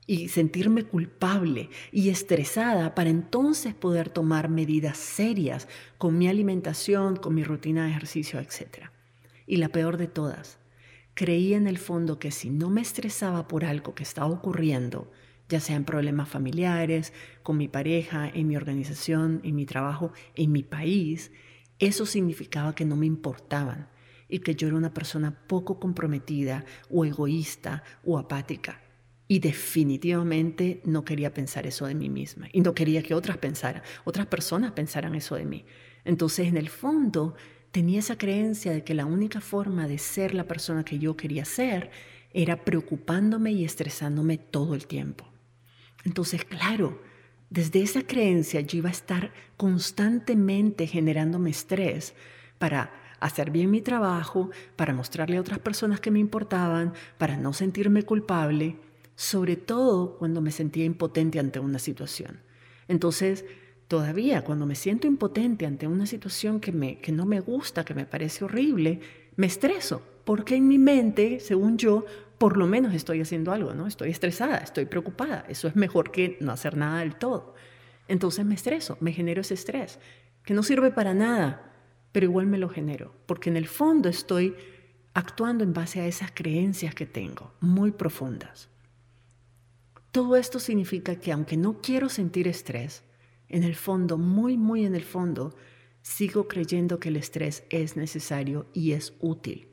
y 0.07 0.29
sentirme 0.29 0.85
culpable 0.85 1.69
y 1.91 2.07
estresada 2.07 2.95
para 2.95 3.09
entonces 3.09 3.73
poder 3.73 4.07
tomar 4.07 4.47
medidas 4.47 4.97
serias 4.97 5.67
con 5.97 6.17
mi 6.17 6.29
alimentación, 6.29 7.17
con 7.17 7.35
mi 7.35 7.43
rutina 7.43 7.83
de 7.83 7.91
ejercicio, 7.91 8.39
etc. 8.39 8.85
Y 9.45 9.57
la 9.57 9.67
peor 9.67 9.97
de 9.97 10.07
todas, 10.07 10.60
creía 11.21 11.55
en 11.55 11.67
el 11.67 11.77
fondo 11.77 12.17
que 12.17 12.31
si 12.31 12.49
no 12.49 12.71
me 12.71 12.81
estresaba 12.81 13.47
por 13.47 13.63
algo 13.63 13.93
que 13.93 14.01
estaba 14.01 14.25
ocurriendo, 14.25 15.11
ya 15.49 15.59
sean 15.59 15.85
problemas 15.85 16.27
familiares, 16.27 17.13
con 17.43 17.57
mi 17.57 17.67
pareja, 17.67 18.27
en 18.27 18.47
mi 18.47 18.55
organización, 18.55 19.39
en 19.43 19.53
mi 19.53 19.67
trabajo, 19.67 20.13
en 20.33 20.51
mi 20.51 20.63
país, 20.63 21.31
eso 21.77 22.07
significaba 22.07 22.73
que 22.73 22.85
no 22.85 22.95
me 22.95 23.05
importaban 23.05 23.87
y 24.29 24.39
que 24.39 24.55
yo 24.55 24.67
era 24.67 24.75
una 24.75 24.95
persona 24.95 25.45
poco 25.45 25.79
comprometida 25.79 26.65
o 26.89 27.05
egoísta 27.05 27.83
o 28.03 28.17
apática. 28.17 28.81
Y 29.27 29.37
definitivamente 29.37 30.81
no 30.85 31.05
quería 31.05 31.35
pensar 31.35 31.67
eso 31.67 31.85
de 31.85 31.93
mí 31.93 32.09
misma 32.09 32.47
y 32.51 32.61
no 32.61 32.73
quería 32.73 33.03
que 33.03 33.13
otras 33.13 33.37
pensaran, 33.37 33.83
otras 34.05 34.25
personas 34.25 34.71
pensaran 34.71 35.13
eso 35.13 35.35
de 35.35 35.45
mí. 35.45 35.65
Entonces, 36.03 36.47
en 36.47 36.57
el 36.57 36.69
fondo, 36.69 37.35
tenía 37.71 37.99
esa 37.99 38.17
creencia 38.17 38.71
de 38.71 38.83
que 38.83 38.93
la 38.93 39.05
única 39.05 39.41
forma 39.41 39.87
de 39.87 39.97
ser 39.97 40.33
la 40.33 40.45
persona 40.47 40.83
que 40.83 40.99
yo 40.99 41.15
quería 41.15 41.45
ser 41.45 41.89
era 42.33 42.63
preocupándome 42.63 43.51
y 43.51 43.65
estresándome 43.65 44.37
todo 44.37 44.75
el 44.75 44.87
tiempo. 44.87 45.25
Entonces, 46.05 46.45
claro, 46.45 47.01
desde 47.49 47.81
esa 47.81 48.03
creencia 48.03 48.61
yo 48.61 48.77
iba 48.77 48.89
a 48.89 48.93
estar 48.93 49.33
constantemente 49.57 50.87
generándome 50.87 51.49
estrés 51.49 52.13
para 52.57 52.93
hacer 53.19 53.51
bien 53.51 53.69
mi 53.69 53.81
trabajo, 53.81 54.49
para 54.75 54.93
mostrarle 54.93 55.37
a 55.37 55.41
otras 55.41 55.59
personas 55.59 55.99
que 55.99 56.11
me 56.11 56.19
importaban, 56.19 56.93
para 57.17 57.37
no 57.37 57.53
sentirme 57.53 58.03
culpable, 58.03 58.77
sobre 59.15 59.55
todo 59.55 60.17
cuando 60.17 60.41
me 60.41 60.51
sentía 60.51 60.85
impotente 60.85 61.39
ante 61.39 61.59
una 61.59 61.77
situación. 61.77 62.39
Entonces, 62.87 63.45
todavía 63.91 64.45
cuando 64.45 64.65
me 64.65 64.75
siento 64.75 65.05
impotente 65.05 65.65
ante 65.65 65.85
una 65.85 66.05
situación 66.05 66.61
que, 66.61 66.71
me, 66.71 66.99
que 66.99 67.11
no 67.11 67.25
me 67.25 67.41
gusta, 67.41 67.83
que 67.83 67.93
me 67.93 68.05
parece 68.05 68.45
horrible, 68.45 69.01
me 69.35 69.47
estreso, 69.47 70.01
porque 70.23 70.55
en 70.55 70.69
mi 70.69 70.77
mente, 70.77 71.41
según 71.41 71.77
yo, 71.77 72.05
por 72.37 72.55
lo 72.55 72.67
menos 72.67 72.93
estoy 72.93 73.19
haciendo 73.19 73.51
algo, 73.51 73.73
¿no? 73.73 73.87
Estoy 73.87 74.09
estresada, 74.09 74.59
estoy 74.59 74.85
preocupada. 74.85 75.43
Eso 75.49 75.67
es 75.67 75.75
mejor 75.75 76.09
que 76.09 76.37
no 76.39 76.53
hacer 76.53 76.77
nada 76.77 77.01
del 77.01 77.17
todo. 77.17 77.53
Entonces 78.07 78.45
me 78.45 78.55
estreso, 78.55 78.95
me 79.01 79.11
genero 79.11 79.41
ese 79.41 79.55
estrés, 79.55 79.99
que 80.45 80.53
no 80.53 80.63
sirve 80.63 80.91
para 80.91 81.13
nada, 81.13 81.73
pero 82.13 82.27
igual 82.27 82.47
me 82.47 82.59
lo 82.59 82.69
genero, 82.69 83.13
porque 83.25 83.49
en 83.49 83.57
el 83.57 83.67
fondo 83.67 84.07
estoy 84.07 84.55
actuando 85.13 85.65
en 85.65 85.73
base 85.73 85.99
a 85.99 86.07
esas 86.07 86.31
creencias 86.31 86.95
que 86.95 87.05
tengo, 87.05 87.51
muy 87.59 87.91
profundas. 87.91 88.69
Todo 90.13 90.37
esto 90.37 90.59
significa 90.59 91.17
que 91.17 91.33
aunque 91.33 91.57
no 91.57 91.81
quiero 91.81 92.07
sentir 92.07 92.47
estrés, 92.47 93.03
en 93.51 93.63
el 93.63 93.75
fondo, 93.75 94.17
muy, 94.17 94.57
muy 94.57 94.85
en 94.85 94.95
el 94.95 95.03
fondo, 95.03 95.55
sigo 96.01 96.47
creyendo 96.47 96.99
que 96.99 97.09
el 97.09 97.17
estrés 97.17 97.63
es 97.69 97.95
necesario 97.95 98.65
y 98.73 98.93
es 98.93 99.13
útil 99.19 99.71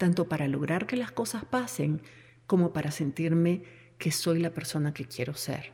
tanto 0.00 0.30
para 0.30 0.48
lograr 0.48 0.86
que 0.86 0.96
las 0.96 1.12
cosas 1.12 1.44
pasen 1.44 2.00
como 2.46 2.72
para 2.72 2.90
sentirme 2.90 3.64
que 3.98 4.10
soy 4.12 4.40
la 4.40 4.54
persona 4.54 4.94
que 4.94 5.04
quiero 5.04 5.34
ser. 5.34 5.72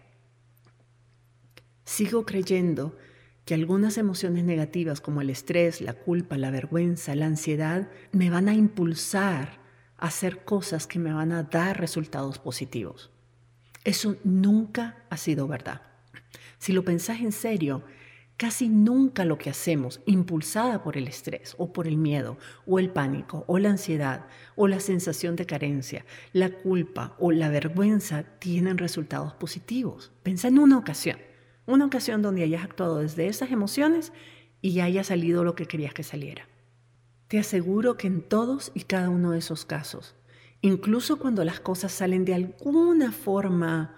Sigo 1.84 2.26
creyendo 2.26 2.96
que 3.44 3.54
algunas 3.54 3.98
emociones 3.98 4.42
negativas 4.42 5.00
como 5.00 5.20
el 5.20 5.30
estrés, 5.30 5.80
la 5.80 5.92
culpa, 5.92 6.36
la 6.36 6.50
vergüenza, 6.50 7.14
la 7.14 7.26
ansiedad, 7.26 7.88
me 8.10 8.28
van 8.28 8.48
a 8.48 8.54
impulsar 8.54 9.60
a 9.96 10.08
hacer 10.08 10.44
cosas 10.44 10.88
que 10.88 10.98
me 10.98 11.12
van 11.12 11.30
a 11.30 11.44
dar 11.44 11.78
resultados 11.78 12.40
positivos. 12.40 13.12
Eso 13.84 14.16
nunca 14.24 15.04
ha 15.08 15.16
sido 15.18 15.46
verdad. 15.46 15.82
Si 16.58 16.72
lo 16.72 16.84
pensás 16.84 17.20
en 17.20 17.32
serio, 17.32 17.84
Casi 18.36 18.68
nunca 18.68 19.24
lo 19.24 19.38
que 19.38 19.48
hacemos, 19.48 20.02
impulsada 20.04 20.82
por 20.82 20.98
el 20.98 21.08
estrés 21.08 21.54
o 21.56 21.72
por 21.72 21.88
el 21.88 21.96
miedo 21.96 22.36
o 22.66 22.78
el 22.78 22.90
pánico 22.90 23.44
o 23.46 23.58
la 23.58 23.70
ansiedad 23.70 24.26
o 24.56 24.68
la 24.68 24.78
sensación 24.78 25.36
de 25.36 25.46
carencia, 25.46 26.04
la 26.34 26.50
culpa 26.50 27.16
o 27.18 27.32
la 27.32 27.48
vergüenza, 27.48 28.24
tienen 28.38 28.76
resultados 28.76 29.32
positivos. 29.32 30.12
Pensa 30.22 30.48
en 30.48 30.58
una 30.58 30.76
ocasión, 30.76 31.16
una 31.64 31.86
ocasión 31.86 32.20
donde 32.20 32.42
hayas 32.42 32.62
actuado 32.62 32.98
desde 32.98 33.26
esas 33.26 33.50
emociones 33.50 34.12
y 34.60 34.80
haya 34.80 35.02
salido 35.02 35.42
lo 35.42 35.54
que 35.54 35.64
querías 35.64 35.94
que 35.94 36.02
saliera. 36.02 36.46
Te 37.28 37.38
aseguro 37.38 37.96
que 37.96 38.06
en 38.06 38.20
todos 38.20 38.70
y 38.74 38.82
cada 38.82 39.08
uno 39.08 39.30
de 39.30 39.38
esos 39.38 39.64
casos, 39.64 40.14
incluso 40.60 41.18
cuando 41.18 41.42
las 41.42 41.58
cosas 41.58 41.90
salen 41.90 42.26
de 42.26 42.34
alguna 42.34 43.12
forma 43.12 43.94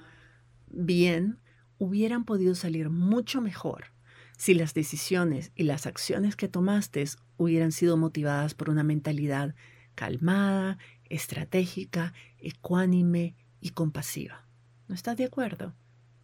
bien, 0.68 1.40
hubieran 1.78 2.24
podido 2.24 2.54
salir 2.54 2.90
mucho 2.90 3.40
mejor 3.40 3.92
si 4.36 4.54
las 4.54 4.72
decisiones 4.74 5.50
y 5.56 5.64
las 5.64 5.86
acciones 5.86 6.36
que 6.36 6.48
tomaste 6.48 7.04
hubieran 7.36 7.72
sido 7.72 7.96
motivadas 7.96 8.54
por 8.54 8.70
una 8.70 8.84
mentalidad 8.84 9.54
calmada, 9.94 10.78
estratégica, 11.08 12.12
ecuánime 12.38 13.34
y 13.60 13.70
compasiva. 13.70 14.46
¿No 14.86 14.94
estás 14.94 15.16
de 15.16 15.24
acuerdo? 15.24 15.74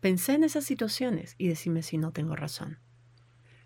Pensé 0.01 0.35
en 0.35 0.45
esas 0.45 0.65
situaciones 0.65 1.35
y 1.39 1.49
decime 1.49 1.83
si 1.83 1.99
no 1.99 2.13
tengo 2.13 2.37
razón. 2.37 2.79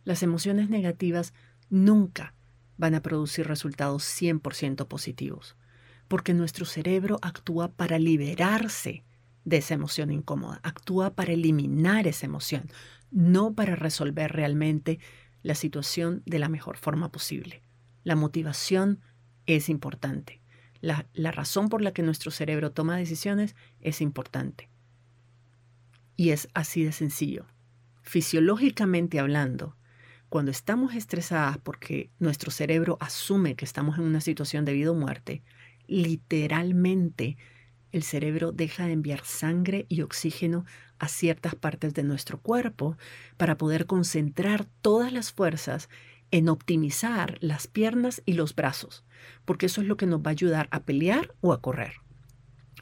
Las 0.04 0.23
emociones 0.23 0.71
negativas 0.71 1.35
nunca 1.68 2.35
van 2.78 2.95
a 2.95 3.02
producir 3.02 3.47
resultados 3.47 4.04
100% 4.04 4.88
positivos, 4.88 5.57
porque 6.07 6.33
nuestro 6.33 6.64
cerebro 6.64 7.18
actúa 7.21 7.73
para 7.73 7.99
liberarse 7.99 9.04
de 9.49 9.57
esa 9.59 9.75
emoción 9.75 10.11
incómoda, 10.11 10.61
actúa 10.62 11.14
para 11.14 11.33
eliminar 11.33 12.07
esa 12.07 12.26
emoción, 12.26 12.71
no 13.11 13.55
para 13.55 13.76
resolver 13.76 14.31
realmente 14.33 14.99
la 15.43 15.55
situación 15.55 16.23
de 16.26 16.38
la 16.38 16.50
mejor 16.50 16.76
forma 16.76 17.11
posible. 17.11 17.62
La 18.05 18.14
motivación 18.14 19.00
es 19.47 19.71
importante. 19.71 20.43
La, 20.81 21.07
razón 21.33 21.71
por 21.71 21.81
la 21.81 21.93
que 21.93 22.02
nuestro 22.02 22.31
cerebro 22.31 22.73
toma 22.73 22.99
decisiones 22.99 23.57
es 23.81 24.00
importante. 24.00 24.69
Y 26.14 26.31
es 26.31 26.49
así 26.52 26.85
de 26.85 26.93
sencillo. 26.93 27.47
Fisiológicamente 28.02 29.19
hablando, 29.19 29.76
cuando 30.28 30.50
estamos 30.50 30.95
estresadas 30.95 31.57
porque 31.59 32.11
nuestro 32.19 32.50
cerebro 32.50 32.99
asume 33.00 33.57
que 33.57 33.64
estamos 33.64 33.99
en 33.99 34.05
una 34.05 34.21
situación 34.21 34.67
de 34.67 34.75
vida 34.75 34.90
o 34.90 34.95
muerte, 34.95 35.43
literalmente 35.87 37.38
el 37.92 38.02
cerebro 38.02 38.52
deja 38.52 38.87
de 38.87 38.92
enviar 38.92 39.25
sangre 39.25 39.87
y 39.88 40.02
oxígeno 40.02 40.64
a 40.99 41.09
ciertas 41.09 41.54
partes 41.54 41.95
de 41.95 42.02
nuestro 42.02 42.40
cuerpo 42.40 42.97
para 43.37 43.57
poder 43.57 43.87
concentrar 43.87 44.66
todas 44.83 45.12
las 45.12 45.33
fuerzas 45.33 45.88
en 46.30 46.49
optimizar 46.49 47.38
las 47.40 47.66
piernas 47.66 48.23
y 48.26 48.35
los 48.35 48.54
brazos, 48.54 49.04
porque 49.45 49.66
eso 49.66 49.80
es 49.80 49.87
lo 49.87 49.97
que 49.97 50.07
nos 50.07 50.21
va 50.21 50.28
a 50.28 50.30
ayudar 50.30 50.68
a 50.71 50.80
pelear 50.85 51.35
o 51.40 51.52
a 51.52 51.61
correr. 51.61 51.95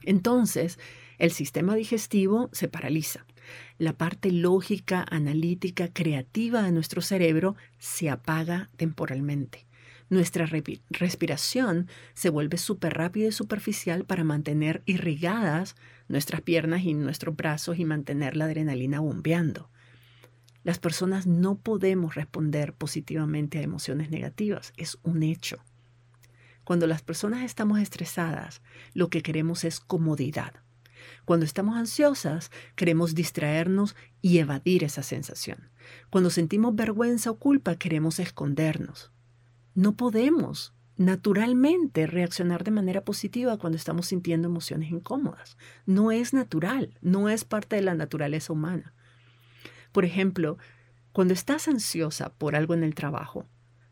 Entonces, 0.02 0.78
el 1.18 1.30
sistema 1.30 1.74
digestivo 1.74 2.50
se 2.52 2.68
paraliza. 2.68 3.24
La 3.78 3.92
parte 3.92 4.32
lógica, 4.32 5.04
analítica, 5.08 5.92
creativa 5.92 6.62
de 6.62 6.72
nuestro 6.72 7.00
cerebro 7.00 7.56
se 7.78 8.10
apaga 8.10 8.70
temporalmente 8.76 9.65
nuestra 10.08 10.46
respiración 10.90 11.88
se 12.14 12.30
vuelve 12.30 12.58
súper 12.58 12.94
rápida 12.94 13.28
y 13.28 13.32
superficial 13.32 14.04
para 14.04 14.24
mantener 14.24 14.82
irrigadas 14.86 15.74
nuestras 16.08 16.42
piernas 16.42 16.84
y 16.84 16.94
nuestros 16.94 17.34
brazos 17.34 17.78
y 17.78 17.84
mantener 17.84 18.36
la 18.36 18.44
adrenalina 18.44 19.00
bombeando. 19.00 19.68
Las 20.62 20.78
personas 20.78 21.26
no 21.26 21.56
podemos 21.58 22.14
responder 22.14 22.72
positivamente 22.72 23.58
a 23.58 23.62
emociones 23.62 24.10
negativas, 24.10 24.72
es 24.76 24.98
un 25.02 25.22
hecho. 25.22 25.58
Cuando 26.64 26.86
las 26.86 27.02
personas 27.02 27.44
estamos 27.44 27.80
estresadas, 27.80 28.62
lo 28.92 29.08
que 29.08 29.22
queremos 29.22 29.64
es 29.64 29.80
comodidad. 29.80 30.54
Cuando 31.24 31.46
estamos 31.46 31.76
ansiosas, 31.76 32.50
queremos 32.74 33.14
distraernos 33.14 33.94
y 34.22 34.38
evadir 34.38 34.82
esa 34.82 35.02
sensación. 35.02 35.70
Cuando 36.10 36.30
sentimos 36.30 36.74
vergüenza 36.74 37.30
o 37.30 37.38
culpa, 37.38 37.76
queremos 37.76 38.18
escondernos. 38.18 39.12
No 39.76 39.94
podemos 39.94 40.74
naturalmente 40.96 42.06
reaccionar 42.06 42.64
de 42.64 42.70
manera 42.70 43.04
positiva 43.04 43.58
cuando 43.58 43.76
estamos 43.76 44.06
sintiendo 44.06 44.48
emociones 44.48 44.90
incómodas. 44.90 45.58
No 45.84 46.10
es 46.10 46.32
natural, 46.32 46.98
no 47.02 47.28
es 47.28 47.44
parte 47.44 47.76
de 47.76 47.82
la 47.82 47.94
naturaleza 47.94 48.52
humana. 48.54 48.94
Por 49.92 50.04
ejemplo, 50.04 50.58
Cuando 51.12 51.32
estás 51.32 51.66
ansiosa 51.68 52.34
por 52.34 52.56
algo 52.56 52.74
en 52.74 52.84
el 52.84 52.94
trabajo, 52.94 53.46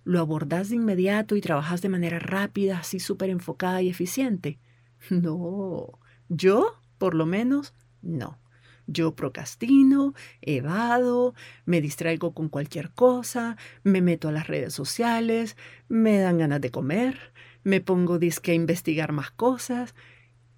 ¿lo 0.04 0.20
abordas 0.20 0.68
de 0.68 0.76
inmediato 0.76 1.36
y 1.36 1.40
trabajas 1.40 1.80
de 1.80 1.88
manera 1.88 2.18
rápida, 2.18 2.78
así 2.78 3.00
súper 3.00 3.30
enfocada 3.30 3.80
y 3.82 3.88
eficiente? 3.88 4.58
No, 5.10 5.98
yo, 6.28 6.80
por 6.98 7.14
lo 7.14 7.26
menos, 7.26 7.74
no. 8.02 8.38
Yo 8.86 9.14
procrastino, 9.14 10.14
evado, 10.42 11.34
me 11.64 11.80
distraigo 11.80 12.34
con 12.34 12.48
cualquier 12.48 12.90
cosa, 12.90 13.56
me 13.82 14.00
meto 14.00 14.28
a 14.28 14.32
las 14.32 14.46
redes 14.46 14.74
sociales, 14.74 15.56
me 15.88 16.18
dan 16.18 16.38
ganas 16.38 16.60
de 16.60 16.70
comer, 16.70 17.32
me 17.62 17.80
pongo 17.80 18.18
disque 18.18 18.52
a 18.52 18.54
investigar 18.54 19.12
más 19.12 19.30
cosas 19.30 19.94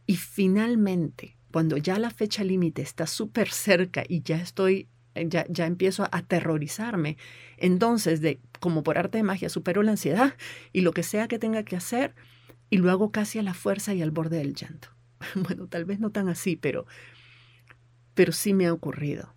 y 0.07 0.17
finalmente, 0.17 1.37
cuando 1.53 1.77
ya 1.77 1.99
la 1.99 2.11
fecha 2.11 2.45
límite 2.45 2.83
está 2.83 3.07
súper 3.07 3.51
cerca 3.51 4.05
y 4.07 4.23
ya 4.23 4.37
estoy, 4.37 4.89
ya, 5.15 5.47
ya 5.49 5.67
empiezo 5.67 6.05
a 6.05 6.11
aterrorizarme, 6.13 7.17
entonces, 7.57 8.21
de, 8.21 8.41
como 8.61 8.83
por 8.83 8.99
arte 8.99 9.19
de 9.19 9.25
magia, 9.25 9.49
supero 9.49 9.83
la 9.83 9.93
ansiedad 9.93 10.35
y 10.73 10.83
lo 10.83 10.93
que 10.93 11.03
sea 11.03 11.29
que 11.29 11.39
tenga 11.39 11.63
que 11.65 11.77
hacer 11.77 12.15
y 12.71 12.79
lo 12.79 12.91
hago 12.91 13.11
casi 13.11 13.39
a 13.39 13.43
la 13.43 13.55
fuerza 13.55 13.95
y 13.95 14.03
al 14.03 14.11
borde 14.11 14.39
del 14.39 14.55
llanto. 14.55 14.89
Bueno, 15.35 15.67
tal 15.67 15.85
vez 15.85 15.99
no 15.99 16.11
tan 16.11 16.29
así, 16.29 16.57
pero, 16.57 16.87
pero 18.17 18.33
sí 18.33 18.55
me 18.55 18.67
ha 18.67 18.73
ocurrido. 18.73 19.33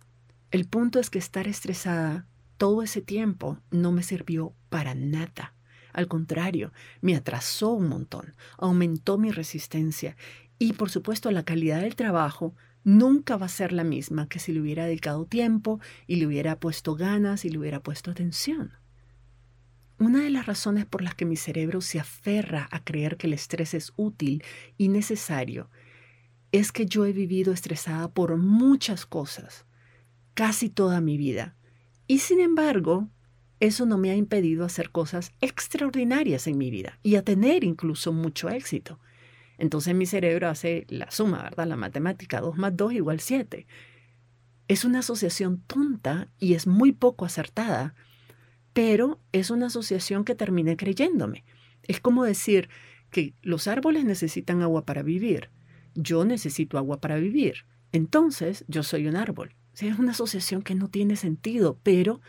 El 0.50 0.66
punto 0.66 0.98
es 0.98 1.10
que 1.10 1.20
estar 1.20 1.46
estresada 1.46 2.26
todo 2.56 2.82
ese 2.82 3.02
tiempo 3.02 3.60
no 3.70 3.92
me 3.92 4.02
sirvió 4.02 4.54
para 4.70 4.94
nada. 4.94 5.54
Al 5.92 6.08
contrario, 6.08 6.72
me 7.02 7.14
atrasó 7.14 7.70
un 7.72 7.88
montón, 7.88 8.34
aumentó 8.58 9.18
mi 9.18 9.30
resistencia 9.30 10.16
y 10.58 10.72
por 10.72 10.90
supuesto 10.90 11.30
la 11.30 11.44
calidad 11.44 11.82
del 11.82 11.94
trabajo 11.94 12.54
nunca 12.82 13.36
va 13.36 13.46
a 13.46 13.50
ser 13.50 13.72
la 13.72 13.84
misma 13.84 14.28
que 14.28 14.38
si 14.38 14.52
le 14.52 14.60
hubiera 14.60 14.86
dedicado 14.86 15.26
tiempo 15.26 15.78
y 16.06 16.16
le 16.16 16.26
hubiera 16.26 16.58
puesto 16.58 16.96
ganas 16.96 17.44
y 17.44 17.50
le 17.50 17.58
hubiera 17.58 17.80
puesto 17.80 18.10
atención. 18.10 18.72
Una 19.98 20.22
de 20.22 20.30
las 20.30 20.46
razones 20.46 20.86
por 20.86 21.02
las 21.02 21.14
que 21.14 21.26
mi 21.26 21.36
cerebro 21.36 21.82
se 21.82 22.00
aferra 22.00 22.66
a 22.70 22.82
creer 22.82 23.18
que 23.18 23.26
el 23.26 23.34
estrés 23.34 23.74
es 23.74 23.92
útil 23.96 24.42
y 24.78 24.88
necesario 24.88 25.68
es 26.52 26.72
que 26.72 26.86
yo 26.86 27.06
he 27.06 27.12
vivido 27.12 27.52
estresada 27.52 28.08
por 28.08 28.36
muchas 28.36 29.06
cosas, 29.06 29.66
casi 30.34 30.68
toda 30.68 31.00
mi 31.00 31.16
vida. 31.16 31.56
Y 32.06 32.18
sin 32.18 32.40
embargo, 32.40 33.08
eso 33.60 33.86
no 33.86 33.98
me 33.98 34.10
ha 34.10 34.16
impedido 34.16 34.64
hacer 34.64 34.90
cosas 34.90 35.32
extraordinarias 35.40 36.46
en 36.46 36.58
mi 36.58 36.70
vida 36.70 36.98
y 37.02 37.16
a 37.16 37.24
tener 37.24 37.62
incluso 37.62 38.12
mucho 38.12 38.48
éxito. 38.48 38.98
Entonces 39.58 39.94
mi 39.94 40.06
cerebro 40.06 40.48
hace 40.48 40.86
la 40.88 41.10
suma, 41.10 41.42
¿verdad? 41.42 41.66
La 41.66 41.76
matemática, 41.76 42.40
2 42.40 42.56
más 42.56 42.76
2 42.76 42.94
igual 42.94 43.20
7. 43.20 43.66
Es 44.68 44.84
una 44.84 45.00
asociación 45.00 45.62
tonta 45.66 46.28
y 46.38 46.54
es 46.54 46.66
muy 46.66 46.92
poco 46.92 47.24
acertada 47.24 47.94
pero 48.72 49.20
es 49.32 49.50
una 49.50 49.66
asociación 49.66 50.24
que 50.24 50.34
terminé 50.34 50.76
creyéndome. 50.76 51.44
Es 51.82 52.00
como 52.00 52.24
decir 52.24 52.68
que 53.10 53.34
los 53.42 53.66
árboles 53.66 54.04
necesitan 54.04 54.62
agua 54.62 54.84
para 54.84 55.02
vivir. 55.02 55.50
Yo 55.94 56.24
necesito 56.24 56.78
agua 56.78 57.00
para 57.00 57.16
vivir. 57.16 57.66
Entonces, 57.92 58.64
yo 58.68 58.82
soy 58.82 59.06
un 59.06 59.16
árbol. 59.16 59.54
es 59.80 59.98
una 59.98 60.12
asociación 60.12 60.62
que 60.62 60.74
no 60.74 60.88
tiene 60.88 61.16
sentido, 61.16 61.78
pero 61.82 62.20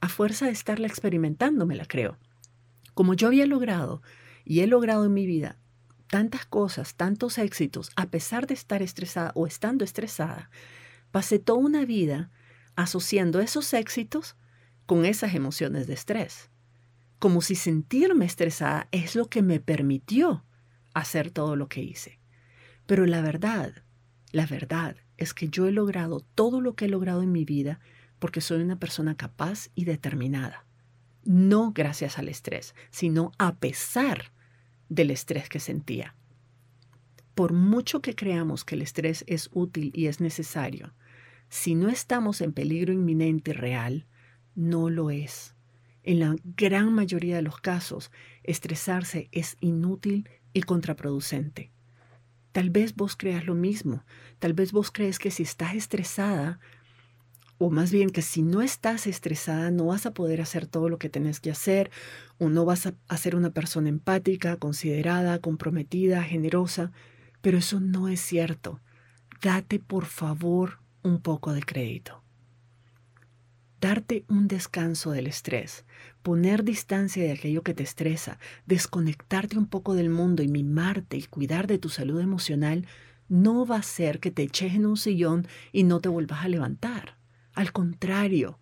a 0.00 0.08
fuerza 0.08 0.46
de 0.46 0.52
estarla 0.52 0.86
experimentando 0.86 1.66
me 1.66 1.76
la 1.76 1.86
creo. 1.86 2.18
Como 2.94 3.14
yo 3.14 3.28
había 3.28 3.46
logrado 3.46 4.02
y 4.44 4.60
he 4.60 4.66
logrado 4.66 5.04
en 5.06 5.14
mi 5.14 5.26
vida 5.26 5.58
tantas 6.08 6.44
cosas, 6.44 6.94
tantos 6.94 7.38
éxitos, 7.38 7.90
a 7.96 8.10
pesar 8.10 8.46
de 8.46 8.54
estar 8.54 8.82
estresada 8.82 9.32
o 9.34 9.46
estando 9.46 9.84
estresada, 9.84 10.50
pasé 11.10 11.38
toda 11.38 11.58
una 11.58 11.84
vida 11.84 12.30
asociando 12.74 13.40
esos 13.40 13.72
éxitos 13.72 14.36
con 14.86 15.04
esas 15.04 15.34
emociones 15.34 15.86
de 15.86 15.94
estrés. 15.94 16.50
Como 17.18 17.40
si 17.40 17.54
sentirme 17.54 18.24
estresada 18.24 18.88
es 18.90 19.14
lo 19.14 19.28
que 19.28 19.40
me 19.40 19.60
permitió 19.60 20.44
hacer 20.92 21.30
todo 21.30 21.56
lo 21.56 21.68
que 21.68 21.82
hice. 21.82 22.18
Pero 22.92 23.06
la 23.06 23.22
verdad, 23.22 23.72
la 24.32 24.44
verdad 24.44 24.96
es 25.16 25.32
que 25.32 25.48
yo 25.48 25.66
he 25.66 25.72
logrado 25.72 26.20
todo 26.20 26.60
lo 26.60 26.74
que 26.74 26.84
he 26.84 26.88
logrado 26.88 27.22
en 27.22 27.32
mi 27.32 27.46
vida 27.46 27.80
porque 28.18 28.42
soy 28.42 28.60
una 28.60 28.78
persona 28.78 29.16
capaz 29.16 29.70
y 29.74 29.86
determinada. 29.86 30.66
No 31.24 31.72
gracias 31.72 32.18
al 32.18 32.28
estrés, 32.28 32.74
sino 32.90 33.32
a 33.38 33.54
pesar 33.54 34.30
del 34.90 35.10
estrés 35.10 35.48
que 35.48 35.58
sentía. 35.58 36.14
Por 37.34 37.54
mucho 37.54 38.02
que 38.02 38.14
creamos 38.14 38.62
que 38.62 38.74
el 38.74 38.82
estrés 38.82 39.24
es 39.26 39.48
útil 39.54 39.90
y 39.94 40.08
es 40.08 40.20
necesario, 40.20 40.92
si 41.48 41.74
no 41.74 41.88
estamos 41.88 42.42
en 42.42 42.52
peligro 42.52 42.92
inminente 42.92 43.52
y 43.52 43.54
real, 43.54 44.06
no 44.54 44.90
lo 44.90 45.08
es. 45.08 45.54
En 46.02 46.20
la 46.20 46.36
gran 46.44 46.92
mayoría 46.92 47.36
de 47.36 47.42
los 47.42 47.58
casos, 47.58 48.10
estresarse 48.42 49.30
es 49.32 49.56
inútil 49.60 50.28
y 50.52 50.60
contraproducente. 50.60 51.71
Tal 52.52 52.70
vez 52.70 52.94
vos 52.94 53.16
creas 53.16 53.46
lo 53.46 53.54
mismo. 53.54 54.04
Tal 54.38 54.52
vez 54.52 54.72
vos 54.72 54.90
crees 54.90 55.18
que 55.18 55.30
si 55.30 55.42
estás 55.42 55.74
estresada, 55.74 56.60
o 57.58 57.70
más 57.70 57.92
bien 57.92 58.10
que 58.10 58.22
si 58.22 58.42
no 58.42 58.60
estás 58.60 59.06
estresada, 59.06 59.70
no 59.70 59.86
vas 59.86 60.06
a 60.06 60.12
poder 60.12 60.40
hacer 60.40 60.66
todo 60.66 60.88
lo 60.88 60.98
que 60.98 61.08
tenés 61.08 61.40
que 61.40 61.50
hacer, 61.50 61.90
o 62.38 62.48
no 62.48 62.64
vas 62.64 62.86
a, 62.86 63.16
ser 63.16 63.36
una 63.36 63.50
persona 63.50 63.88
empática, 63.88 64.56
considerada, 64.56 65.38
comprometida, 65.38 66.22
generosa. 66.22 66.92
Pero 67.40 67.58
eso 67.58 67.80
no 67.80 68.08
es 68.08 68.20
cierto. 68.20 68.80
Date 69.40 69.78
por 69.78 70.04
favor 70.04 70.78
un 71.02 71.20
poco 71.20 71.52
de 71.52 71.62
crédito 71.62 72.22
darte 73.82 74.24
un 74.28 74.46
descanso 74.46 75.10
del 75.10 75.26
estrés, 75.26 75.84
poner 76.22 76.62
distancia 76.62 77.24
de 77.24 77.32
aquello 77.32 77.64
que 77.64 77.74
te 77.74 77.82
estresa, 77.82 78.38
desconectarte 78.64 79.58
un 79.58 79.66
poco 79.66 79.94
del 79.94 80.08
mundo 80.08 80.44
y 80.44 80.48
mimarte 80.48 81.16
y 81.16 81.24
cuidar 81.24 81.66
de 81.66 81.78
tu 81.78 81.88
salud 81.88 82.20
emocional, 82.20 82.86
no 83.28 83.66
va 83.66 83.78
a 83.78 83.82
ser 83.82 84.20
que 84.20 84.30
te 84.30 84.44
eches 84.44 84.74
en 84.74 84.86
un 84.86 84.96
sillón 84.96 85.48
y 85.72 85.82
no 85.82 85.98
te 85.98 86.08
vuelvas 86.08 86.44
a 86.44 86.48
levantar. 86.48 87.18
Al 87.54 87.72
contrario, 87.72 88.60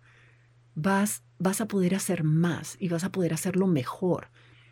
vas, 0.73 1.21
vas 1.37 1.61
a 1.61 1.67
poder 1.67 1.93
hacer 1.93 2.23
más 2.23 2.75
y 2.79 2.89
vas 2.89 3.03
a 3.03 3.11
poder 3.11 3.35
hacerlo 3.35 3.67
mejor. 3.67 4.29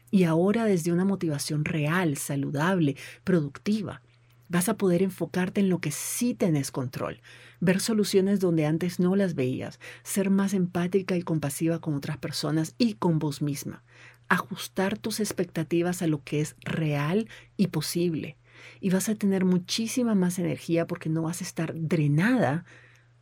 Y 0.09 0.23
ahora 0.23 0.65
desde 0.65 0.91
una 0.91 1.05
motivación 1.05 1.63
real, 1.63 2.17
saludable, 2.17 2.95
productiva. 3.23 4.01
Vas 4.49 4.67
a 4.67 4.77
poder 4.77 5.03
enfocarte 5.03 5.61
en 5.61 5.69
lo 5.69 5.79
que 5.79 5.91
sí 5.91 6.33
tenés 6.33 6.71
control, 6.71 7.21
ver 7.59 7.79
soluciones 7.79 8.39
donde 8.39 8.65
antes 8.65 8.99
no 8.99 9.15
las 9.15 9.35
veías, 9.35 9.79
ser 10.03 10.31
más 10.31 10.55
empática 10.55 11.15
y 11.15 11.21
compasiva 11.21 11.79
con 11.79 11.93
otras 11.93 12.17
personas 12.17 12.73
y 12.79 12.95
con 12.95 13.19
vos 13.19 13.43
misma, 13.43 13.83
ajustar 14.27 14.97
tus 14.97 15.19
expectativas 15.19 16.01
a 16.01 16.07
lo 16.07 16.23
que 16.23 16.41
es 16.41 16.55
real 16.61 17.29
y 17.57 17.67
posible. 17.67 18.37
Y 18.81 18.89
vas 18.89 19.07
a 19.07 19.15
tener 19.15 19.45
muchísima 19.45 20.15
más 20.15 20.39
energía 20.39 20.87
porque 20.87 21.09
no 21.09 21.21
vas 21.21 21.41
a 21.41 21.43
estar 21.43 21.73
drenada 21.75 22.65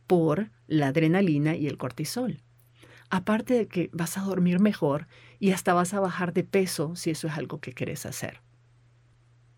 por 0.06 0.50
la 0.66 0.88
adrenalina 0.88 1.54
y 1.56 1.66
el 1.66 1.76
cortisol. 1.76 2.42
Aparte 3.10 3.54
de 3.54 3.68
que 3.68 3.90
vas 3.92 4.18
a 4.18 4.22
dormir 4.22 4.60
mejor 4.60 5.06
y 5.38 5.52
hasta 5.52 5.74
vas 5.74 5.94
a 5.94 6.00
bajar 6.00 6.32
de 6.32 6.44
peso 6.44 6.96
si 6.96 7.10
eso 7.10 7.26
es 7.26 7.34
algo 7.34 7.60
que 7.60 7.72
querés 7.72 8.06
hacer. 8.06 8.40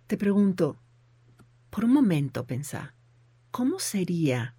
Te 0.07 0.17
pregunto, 0.17 0.77
por 1.71 1.85
un 1.85 1.93
momento 1.93 2.47
pensá, 2.47 2.95
¿cómo 3.51 3.79
sería 3.79 4.57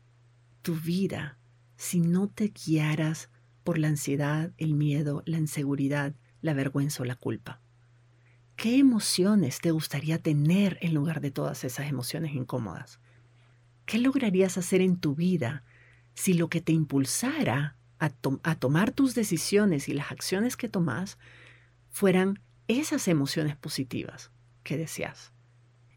tu 0.61 0.75
vida 0.75 1.37
si 1.75 1.99
no 1.99 2.29
te 2.29 2.47
guiaras 2.49 3.29
por 3.63 3.77
la 3.77 3.89
ansiedad, 3.89 4.51
el 4.57 4.73
miedo, 4.73 5.23
la 5.25 5.37
inseguridad, 5.37 6.15
la 6.41 6.53
vergüenza 6.53 7.03
o 7.03 7.05
la 7.05 7.15
culpa? 7.15 7.61
¿Qué 8.55 8.77
emociones 8.77 9.59
te 9.59 9.71
gustaría 9.71 10.19
tener 10.19 10.77
en 10.81 10.93
lugar 10.93 11.19
de 11.19 11.31
todas 11.31 11.63
esas 11.63 11.87
emociones 11.87 12.33
incómodas? 12.33 12.99
¿Qué 13.85 13.97
lograrías 13.97 14.57
hacer 14.57 14.81
en 14.81 14.97
tu 14.97 15.15
vida 15.15 15.63
si 16.13 16.33
lo 16.33 16.47
que 16.49 16.61
te 16.61 16.71
impulsara 16.71 17.75
a, 17.97 18.09
tomar 18.09 18.91
tus 18.91 19.15
decisiones 19.15 19.89
y 19.89 19.93
las 19.93 20.11
acciones 20.11 20.57
que 20.57 20.69
tomas 20.69 21.17
fueran 21.89 22.39
esas 22.67 23.07
emociones 23.07 23.55
positivas 23.55 24.31
que 24.63 24.77
deseas? 24.77 25.33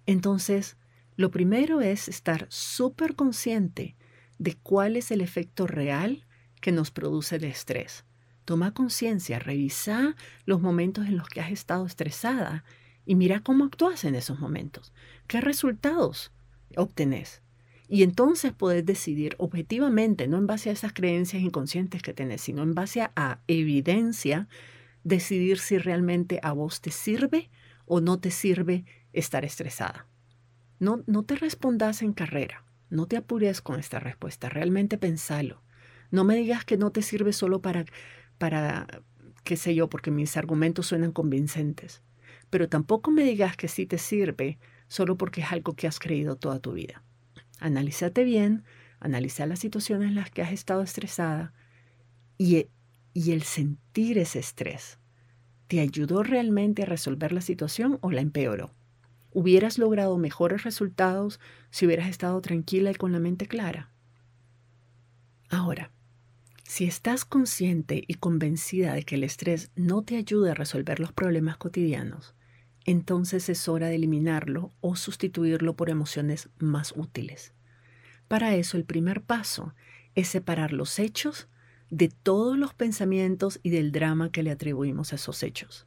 Entonces, 0.07 0.77
lo 1.17 1.31
primero 1.31 1.81
es 1.81 2.09
estar 2.09 2.47
súper 2.49 3.15
consciente 3.15 3.97
de 4.39 4.55
cuál 4.55 4.97
es 4.97 5.11
el 5.11 5.21
efecto 5.21 5.67
real 5.67 6.27
que 6.61 6.73
nos 6.73 6.91
produce 6.91 7.37
el 7.37 7.45
estrés. 7.45 8.05
Toma 8.45 8.75
conciencia, 8.75 9.39
revisa 9.39 10.17
los 10.45 10.61
momentos 10.61 11.07
en 11.07 11.17
los 11.17 11.29
que 11.29 11.41
has 11.41 11.53
estado 11.53 11.87
estresada 11.87 12.65
y 13.07 13.15
mira 13.15 13.41
cómo 13.41 13.65
actúas 13.65 14.05
en 14.05 14.15
esos 14.15 14.41
momentos. 14.41 14.93
¿Qué 15.27 15.41
resultados 15.41 16.33
obtenés? 16.77 17.43
Y 17.89 18.03
entonces 18.03 18.53
puedes 18.53 18.85
decidir 18.85 19.37
objetivamente, 19.39 20.27
no 20.27 20.39
en 20.39 20.47
base 20.47 20.71
a 20.71 20.73
esas 20.73 20.93
creencias 20.93 21.43
inconscientes 21.43 22.03
que 22.03 22.15
tenés, 22.15 22.41
sino 22.41 22.63
en 22.63 22.75
base 22.75 23.03
a 23.03 23.41
evidencia, 23.47 24.49
decidir 25.05 25.59
si 25.59 25.79
realmente 25.79 26.41
a 26.43 26.53
vos 26.53 26.81
te 26.81 26.91
sirve 26.91 27.51
o 27.85 28.01
no 28.01 28.19
te 28.19 28.31
sirve 28.31 28.85
estar 29.13 29.45
estresada. 29.45 30.07
No, 30.85 31.03
no 31.07 31.23
te 31.23 31.37
respondas 31.37 32.03
en 32.03 32.13
carrera, 32.13 32.63
no 32.91 33.07
te 33.07 33.17
apures 33.17 33.63
con 33.63 33.81
esta 33.81 34.01
respuesta, 34.01 34.51
realmente 34.51 34.99
pensalo. 34.99 35.63
No 36.11 36.25
me 36.25 36.37
digas 36.37 36.67
que 36.67 36.77
no 36.77 36.93
te 36.93 37.01
sirve 37.01 37.33
solo 37.33 37.63
para, 37.63 37.87
para, 38.37 38.87
qué 39.45 39.57
sé 39.57 39.75
yo, 39.75 39.89
porque 39.89 40.11
mis 40.11 40.37
argumentos 40.37 40.89
suenan 40.89 41.13
convincentes. 41.13 42.03
Pero 42.51 42.69
tampoco 42.69 43.11
me 43.11 43.25
digas 43.25 43.57
que 43.57 43.67
sí 43.67 43.87
te 43.87 43.97
sirve 43.97 44.59
solo 44.87 45.17
porque 45.17 45.41
es 45.41 45.53
algo 45.53 45.73
que 45.73 45.87
has 45.87 45.99
creído 45.99 46.37
toda 46.37 46.59
tu 46.59 46.75
vida. 46.75 47.03
Analízate 47.61 48.23
bien, 48.23 48.65
analiza 49.01 49.47
las 49.47 49.61
situaciones 49.61 50.09
en 50.09 50.17
las 50.17 50.31
que 50.31 50.43
has 50.43 50.53
estado 50.53 50.83
estresada 50.83 51.55
y, 52.37 52.67
y 53.15 53.33
el 53.33 53.43
sentir 53.45 54.19
ese 54.19 54.39
estrés. 54.39 54.99
¿Te 55.67 55.81
ayudó 55.81 56.23
realmente 56.23 56.83
a 56.83 56.87
resolver 56.87 57.33
la 57.33 57.41
situación 57.41 57.97
o 58.03 58.11
la 58.11 58.21
empeoró? 58.21 58.75
¿Hubieras 59.35 59.79
logrado 59.79 60.17
mejores 60.17 60.63
resultados 60.63 61.41
si 61.71 61.87
hubieras 61.87 62.09
estado 62.09 62.41
tranquila 62.41 62.93
y 62.93 62.95
con 62.95 63.11
la 63.11 63.19
mente 63.19 63.49
clara? 63.49 63.91
Ahora, 65.51 65.91
si 66.63 66.85
estás 66.85 67.25
consciente 67.25 68.05
y 68.07 68.15
convencida 68.15 68.95
de 68.95 69.03
que 69.03 69.17
el 69.17 69.25
estrés 69.25 69.73
no 69.75 70.03
te 70.03 70.17
ayuda 70.17 70.53
a 70.53 70.55
resolver 70.55 71.01
los 71.01 71.13
problemas 71.13 71.57
cotidianos, 71.57 72.37
entonces 72.85 73.49
es 73.49 73.69
hora 73.69 73.89
de 73.89 73.97
eliminarlo 73.97 74.71
o 74.81 74.95
sustituirlo 74.95 75.75
por 75.75 75.91
emociones 75.91 76.49
más 76.59 76.95
útiles. 76.97 77.55
Para 78.29 78.55
eso 78.55 78.77
el 78.77 78.85
primer 78.85 79.21
paso 79.21 79.75
es 80.15 80.29
separar 80.29 80.73
los 80.73 81.01
hechos 81.01 81.49
de 81.91 82.09
todos 82.09 82.57
los 82.57 82.73
pensamientos 82.73 83.59
y 83.65 83.71
del 83.71 83.91
drama 83.91 84.31
que 84.31 84.45
le 84.45 84.53
atribuimos 84.53 85.13
a 85.13 85.17
esos 85.17 85.43
hechos. 85.43 85.87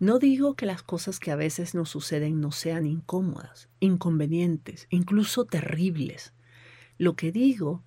No 0.00 0.18
digo 0.18 0.54
que 0.54 0.66
las 0.66 0.82
cosas 0.82 1.20
que 1.20 1.30
a 1.30 1.36
veces 1.36 1.74
nos 1.74 1.90
suceden 1.90 2.40
no 2.40 2.50
sean 2.50 2.86
incómodas, 2.86 3.68
inconvenientes, 3.80 4.86
incluso 4.90 5.44
terribles. 5.44 6.32
Lo 6.98 7.14
que 7.14 7.30
digo 7.30 7.84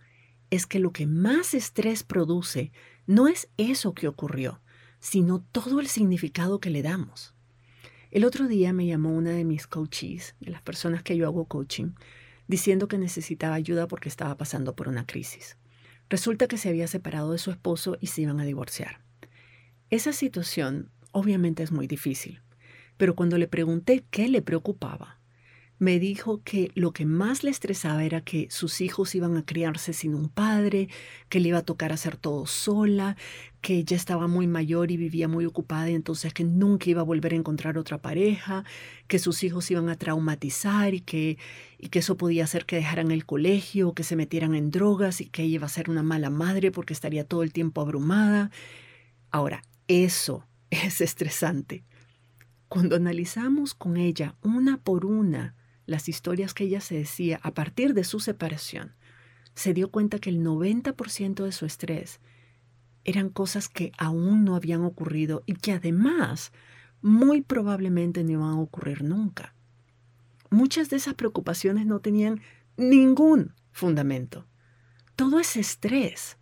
es 0.49 0.65
que 0.65 0.79
lo 0.79 0.91
que 0.91 1.05
más 1.05 1.53
estrés 1.53 2.03
produce 2.03 2.71
no 3.05 3.27
es 3.27 3.49
eso 3.57 3.93
que 3.93 4.07
ocurrió, 4.07 4.61
sino 4.99 5.43
todo 5.51 5.79
el 5.79 5.87
significado 5.87 6.59
que 6.59 6.69
le 6.69 6.81
damos. 6.81 7.33
El 8.09 8.23
otro 8.23 8.47
día 8.47 8.71
me 8.71 8.85
llamó 8.85 9.11
una 9.11 9.31
de 9.31 9.43
mis 9.43 9.67
coaches, 9.67 10.35
de 10.39 10.51
las 10.51 10.61
personas 10.61 11.03
que 11.03 11.17
yo 11.17 11.27
hago 11.27 11.45
coaching, 11.45 11.91
diciendo 12.47 12.87
que 12.87 12.97
necesitaba 12.97 13.55
ayuda 13.55 13.87
porque 13.87 14.07
estaba 14.07 14.37
pasando 14.37 14.75
por 14.75 14.87
una 14.87 15.05
crisis. 15.05 15.57
Resulta 16.09 16.47
que 16.47 16.57
se 16.57 16.69
había 16.69 16.87
separado 16.87 17.33
de 17.33 17.37
su 17.37 17.51
esposo 17.51 17.97
y 17.99 18.07
se 18.07 18.21
iban 18.21 18.39
a 18.39 18.45
divorciar. 18.45 19.01
Esa 19.89 20.13
situación 20.13 20.89
obviamente 21.17 21.63
es 21.63 21.71
muy 21.71 21.87
difícil, 21.87 22.41
pero 22.97 23.15
cuando 23.15 23.37
le 23.37 23.47
pregunté 23.47 24.05
qué 24.11 24.27
le 24.27 24.41
preocupaba, 24.41 25.17
me 25.79 25.99
dijo 25.99 26.41
que 26.43 26.71
lo 26.73 26.91
que 26.91 27.05
más 27.05 27.43
le 27.43 27.51
estresaba 27.51 28.03
era 28.03 28.21
que 28.21 28.47
sus 28.49 28.81
hijos 28.81 29.13
iban 29.13 29.37
a 29.37 29.45
criarse 29.45 29.93
sin 29.93 30.15
un 30.15 30.27
padre, 30.27 30.89
que 31.29 31.39
le 31.39 31.49
iba 31.49 31.59
a 31.59 31.65
tocar 31.65 31.91
hacer 31.91 32.17
todo 32.17 32.47
sola, 32.47 33.15
que 33.61 33.75
ella 33.75 33.95
estaba 33.95 34.27
muy 34.27 34.47
mayor 34.47 34.89
y 34.89 34.97
vivía 34.97 35.27
muy 35.27 35.45
ocupada 35.45 35.89
y 35.89 35.93
entonces 35.95 36.33
que 36.33 36.43
nunca 36.43 36.89
iba 36.89 37.01
a 37.01 37.05
volver 37.05 37.33
a 37.33 37.35
encontrar 37.35 37.77
otra 37.77 37.99
pareja, 37.99 38.63
que 39.07 39.19
sus 39.19 39.43
hijos 39.43 39.69
iban 39.69 39.89
a 39.89 39.97
traumatizar 39.97 40.95
y 40.95 41.01
que, 41.01 41.37
y 41.77 41.89
que 41.89 41.99
eso 41.99 42.17
podía 42.17 42.45
hacer 42.45 42.65
que 42.65 42.77
dejaran 42.77 43.11
el 43.11 43.25
colegio, 43.25 43.93
que 43.93 44.03
se 44.03 44.15
metieran 44.15 44.55
en 44.55 44.71
drogas 44.71 45.21
y 45.21 45.27
que 45.27 45.43
ella 45.43 45.55
iba 45.55 45.65
a 45.67 45.69
ser 45.69 45.91
una 45.91 46.01
mala 46.03 46.31
madre 46.31 46.71
porque 46.71 46.93
estaría 46.93 47.23
todo 47.23 47.43
el 47.43 47.53
tiempo 47.53 47.81
abrumada. 47.81 48.49
Ahora, 49.29 49.61
eso 49.87 50.43
es 50.69 51.01
estresante. 51.01 51.83
Cuando 52.67 52.95
analizamos 52.95 53.73
con 53.73 53.97
ella 53.97 54.35
una 54.41 54.77
por 54.77 55.05
una, 55.05 55.55
las 55.85 56.09
historias 56.09 56.53
que 56.53 56.65
ella 56.65 56.81
se 56.81 56.95
decía 56.95 57.39
a 57.43 57.53
partir 57.53 57.93
de 57.93 58.03
su 58.03 58.19
separación, 58.19 58.93
se 59.55 59.73
dio 59.73 59.89
cuenta 59.89 60.19
que 60.19 60.29
el 60.29 60.43
90% 60.43 61.43
de 61.43 61.51
su 61.51 61.65
estrés 61.65 62.19
eran 63.05 63.29
cosas 63.29 63.69
que 63.69 63.91
aún 63.97 64.43
no 64.43 64.55
habían 64.55 64.83
ocurrido 64.83 65.43
y 65.45 65.53
que 65.53 65.71
además 65.71 66.51
muy 67.01 67.41
probablemente 67.41 68.23
no 68.23 68.31
iban 68.31 68.49
a 68.49 68.59
ocurrir 68.59 69.03
nunca. 69.03 69.55
Muchas 70.49 70.89
de 70.89 70.97
esas 70.97 71.13
preocupaciones 71.13 71.85
no 71.85 71.99
tenían 72.01 72.41
ningún 72.75 73.53
fundamento. 73.71 74.45
Todo 75.15 75.39
ese 75.39 75.61
estrés, 75.61 76.37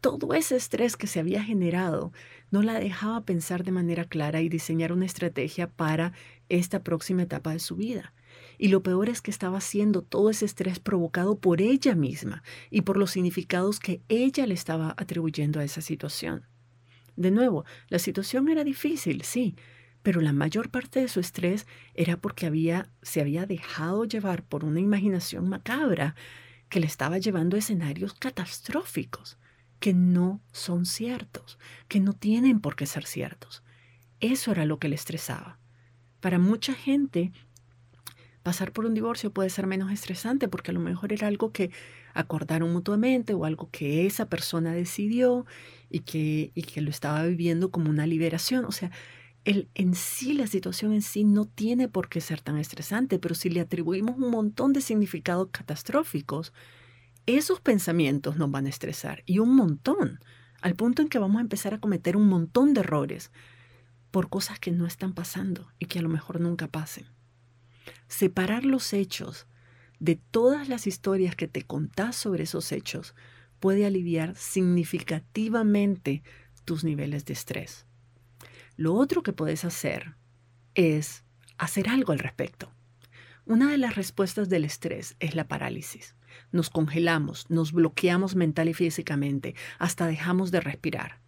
todo 0.00 0.34
ese 0.34 0.56
estrés 0.56 0.96
que 0.96 1.06
se 1.06 1.20
había 1.20 1.42
generado 1.42 2.12
no 2.50 2.62
la 2.62 2.78
dejaba 2.80 3.24
pensar 3.24 3.64
de 3.64 3.72
manera 3.72 4.04
clara 4.04 4.40
y 4.40 4.48
diseñar 4.48 4.92
una 4.92 5.06
estrategia 5.06 5.68
para 5.68 6.12
esta 6.48 6.82
próxima 6.82 7.22
etapa 7.22 7.52
de 7.52 7.58
su 7.58 7.76
vida. 7.76 8.12
Y 8.58 8.68
lo 8.68 8.82
peor 8.82 9.08
es 9.08 9.22
que 9.22 9.30
estaba 9.30 9.58
haciendo 9.58 10.02
todo 10.02 10.30
ese 10.30 10.44
estrés 10.44 10.78
provocado 10.78 11.38
por 11.38 11.60
ella 11.60 11.94
misma 11.94 12.42
y 12.70 12.82
por 12.82 12.96
los 12.96 13.10
significados 13.10 13.80
que 13.80 14.02
ella 14.08 14.46
le 14.46 14.54
estaba 14.54 14.94
atribuyendo 14.96 15.60
a 15.60 15.64
esa 15.64 15.80
situación. 15.80 16.46
De 17.16 17.30
nuevo, 17.30 17.64
la 17.88 17.98
situación 17.98 18.48
era 18.48 18.64
difícil, 18.64 19.22
sí, 19.22 19.56
pero 20.02 20.20
la 20.20 20.32
mayor 20.32 20.70
parte 20.70 21.00
de 21.00 21.08
su 21.08 21.20
estrés 21.20 21.66
era 21.94 22.16
porque 22.16 22.46
había, 22.46 22.88
se 23.02 23.20
había 23.20 23.46
dejado 23.46 24.04
llevar 24.04 24.42
por 24.42 24.64
una 24.64 24.80
imaginación 24.80 25.48
macabra 25.48 26.14
que 26.68 26.80
le 26.80 26.86
estaba 26.86 27.18
llevando 27.18 27.56
a 27.56 27.58
escenarios 27.58 28.14
catastróficos, 28.14 29.36
que 29.80 29.94
no 29.94 30.40
son 30.52 30.86
ciertos, 30.86 31.58
que 31.88 32.00
no 32.00 32.12
tienen 32.12 32.60
por 32.60 32.76
qué 32.76 32.86
ser 32.86 33.06
ciertos. 33.06 33.62
Eso 34.20 34.52
era 34.52 34.66
lo 34.66 34.78
que 34.78 34.88
le 34.88 34.94
estresaba. 34.94 35.58
Para 36.20 36.38
mucha 36.38 36.74
gente, 36.74 37.32
pasar 38.42 38.72
por 38.72 38.84
un 38.84 38.94
divorcio 38.94 39.32
puede 39.32 39.50
ser 39.50 39.66
menos 39.66 39.90
estresante 39.90 40.48
porque 40.48 40.70
a 40.70 40.74
lo 40.74 40.80
mejor 40.80 41.12
era 41.12 41.26
algo 41.26 41.52
que 41.52 41.70
acordaron 42.12 42.72
mutuamente 42.72 43.34
o 43.34 43.44
algo 43.44 43.70
que 43.70 44.06
esa 44.06 44.28
persona 44.28 44.72
decidió 44.72 45.46
y 45.88 46.00
que, 46.00 46.52
y 46.54 46.62
que 46.62 46.82
lo 46.82 46.90
estaba 46.90 47.24
viviendo 47.24 47.70
como 47.70 47.88
una 47.88 48.06
liberación. 48.06 48.66
O 48.66 48.72
sea, 48.72 48.90
el, 49.44 49.68
en 49.74 49.94
sí, 49.94 50.34
la 50.34 50.46
situación 50.46 50.92
en 50.92 51.02
sí 51.02 51.24
no 51.24 51.46
tiene 51.46 51.88
por 51.88 52.10
qué 52.10 52.20
ser 52.20 52.42
tan 52.42 52.58
estresante, 52.58 53.18
pero 53.18 53.34
si 53.34 53.48
le 53.48 53.60
atribuimos 53.60 54.18
un 54.18 54.30
montón 54.30 54.74
de 54.74 54.82
significados 54.82 55.48
catastróficos, 55.50 56.52
esos 57.36 57.60
pensamientos 57.60 58.36
nos 58.36 58.50
van 58.50 58.66
a 58.66 58.70
estresar 58.70 59.22
y 59.26 59.38
un 59.38 59.54
montón, 59.54 60.20
al 60.62 60.74
punto 60.74 61.02
en 61.02 61.08
que 61.08 61.18
vamos 61.18 61.38
a 61.38 61.42
empezar 61.42 61.74
a 61.74 61.80
cometer 61.80 62.16
un 62.16 62.28
montón 62.28 62.74
de 62.74 62.80
errores 62.80 63.30
por 64.10 64.28
cosas 64.28 64.58
que 64.58 64.70
no 64.70 64.86
están 64.86 65.12
pasando 65.12 65.70
y 65.78 65.86
que 65.86 65.98
a 65.98 66.02
lo 66.02 66.08
mejor 66.08 66.40
nunca 66.40 66.68
pasen. 66.68 67.06
Separar 68.08 68.64
los 68.64 68.92
hechos 68.92 69.46
de 69.98 70.16
todas 70.16 70.68
las 70.68 70.86
historias 70.86 71.36
que 71.36 71.48
te 71.48 71.62
contás 71.62 72.16
sobre 72.16 72.44
esos 72.44 72.72
hechos 72.72 73.14
puede 73.60 73.86
aliviar 73.86 74.34
significativamente 74.36 76.22
tus 76.64 76.84
niveles 76.84 77.24
de 77.26 77.34
estrés. 77.34 77.86
Lo 78.76 78.94
otro 78.94 79.22
que 79.22 79.32
puedes 79.32 79.64
hacer 79.64 80.14
es 80.74 81.24
hacer 81.58 81.88
algo 81.88 82.12
al 82.12 82.18
respecto. 82.18 82.72
Una 83.50 83.68
de 83.68 83.78
las 83.78 83.96
respuestas 83.96 84.48
del 84.48 84.64
estrés 84.64 85.16
es 85.18 85.34
la 85.34 85.48
parálisis. 85.48 86.14
Nos 86.52 86.70
congelamos, 86.70 87.50
nos 87.50 87.72
bloqueamos 87.72 88.36
mental 88.36 88.68
y 88.68 88.74
físicamente, 88.74 89.56
hasta 89.80 90.06
dejamos 90.06 90.52
de 90.52 90.60
respirar 90.60 91.18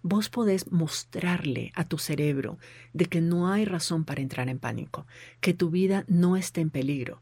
vos 0.00 0.30
podés 0.30 0.70
mostrarle 0.70 1.72
a 1.74 1.84
tu 1.84 1.98
cerebro 1.98 2.56
de 2.94 3.06
que 3.06 3.20
no 3.20 3.52
hay 3.52 3.66
razón 3.66 4.04
para 4.04 4.22
entrar 4.22 4.48
en 4.48 4.58
pánico, 4.58 5.06
que 5.40 5.52
tu 5.52 5.68
vida 5.68 6.04
no 6.08 6.36
está 6.36 6.62
en 6.62 6.70
peligro. 6.70 7.20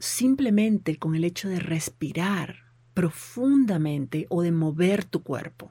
Simplemente 0.00 0.96
con 0.96 1.14
el 1.14 1.22
hecho 1.22 1.48
de 1.48 1.60
respirar 1.60 2.72
profundamente 2.94 4.26
o 4.30 4.42
de 4.42 4.50
mover 4.50 5.04
tu 5.04 5.22
cuerpo. 5.22 5.70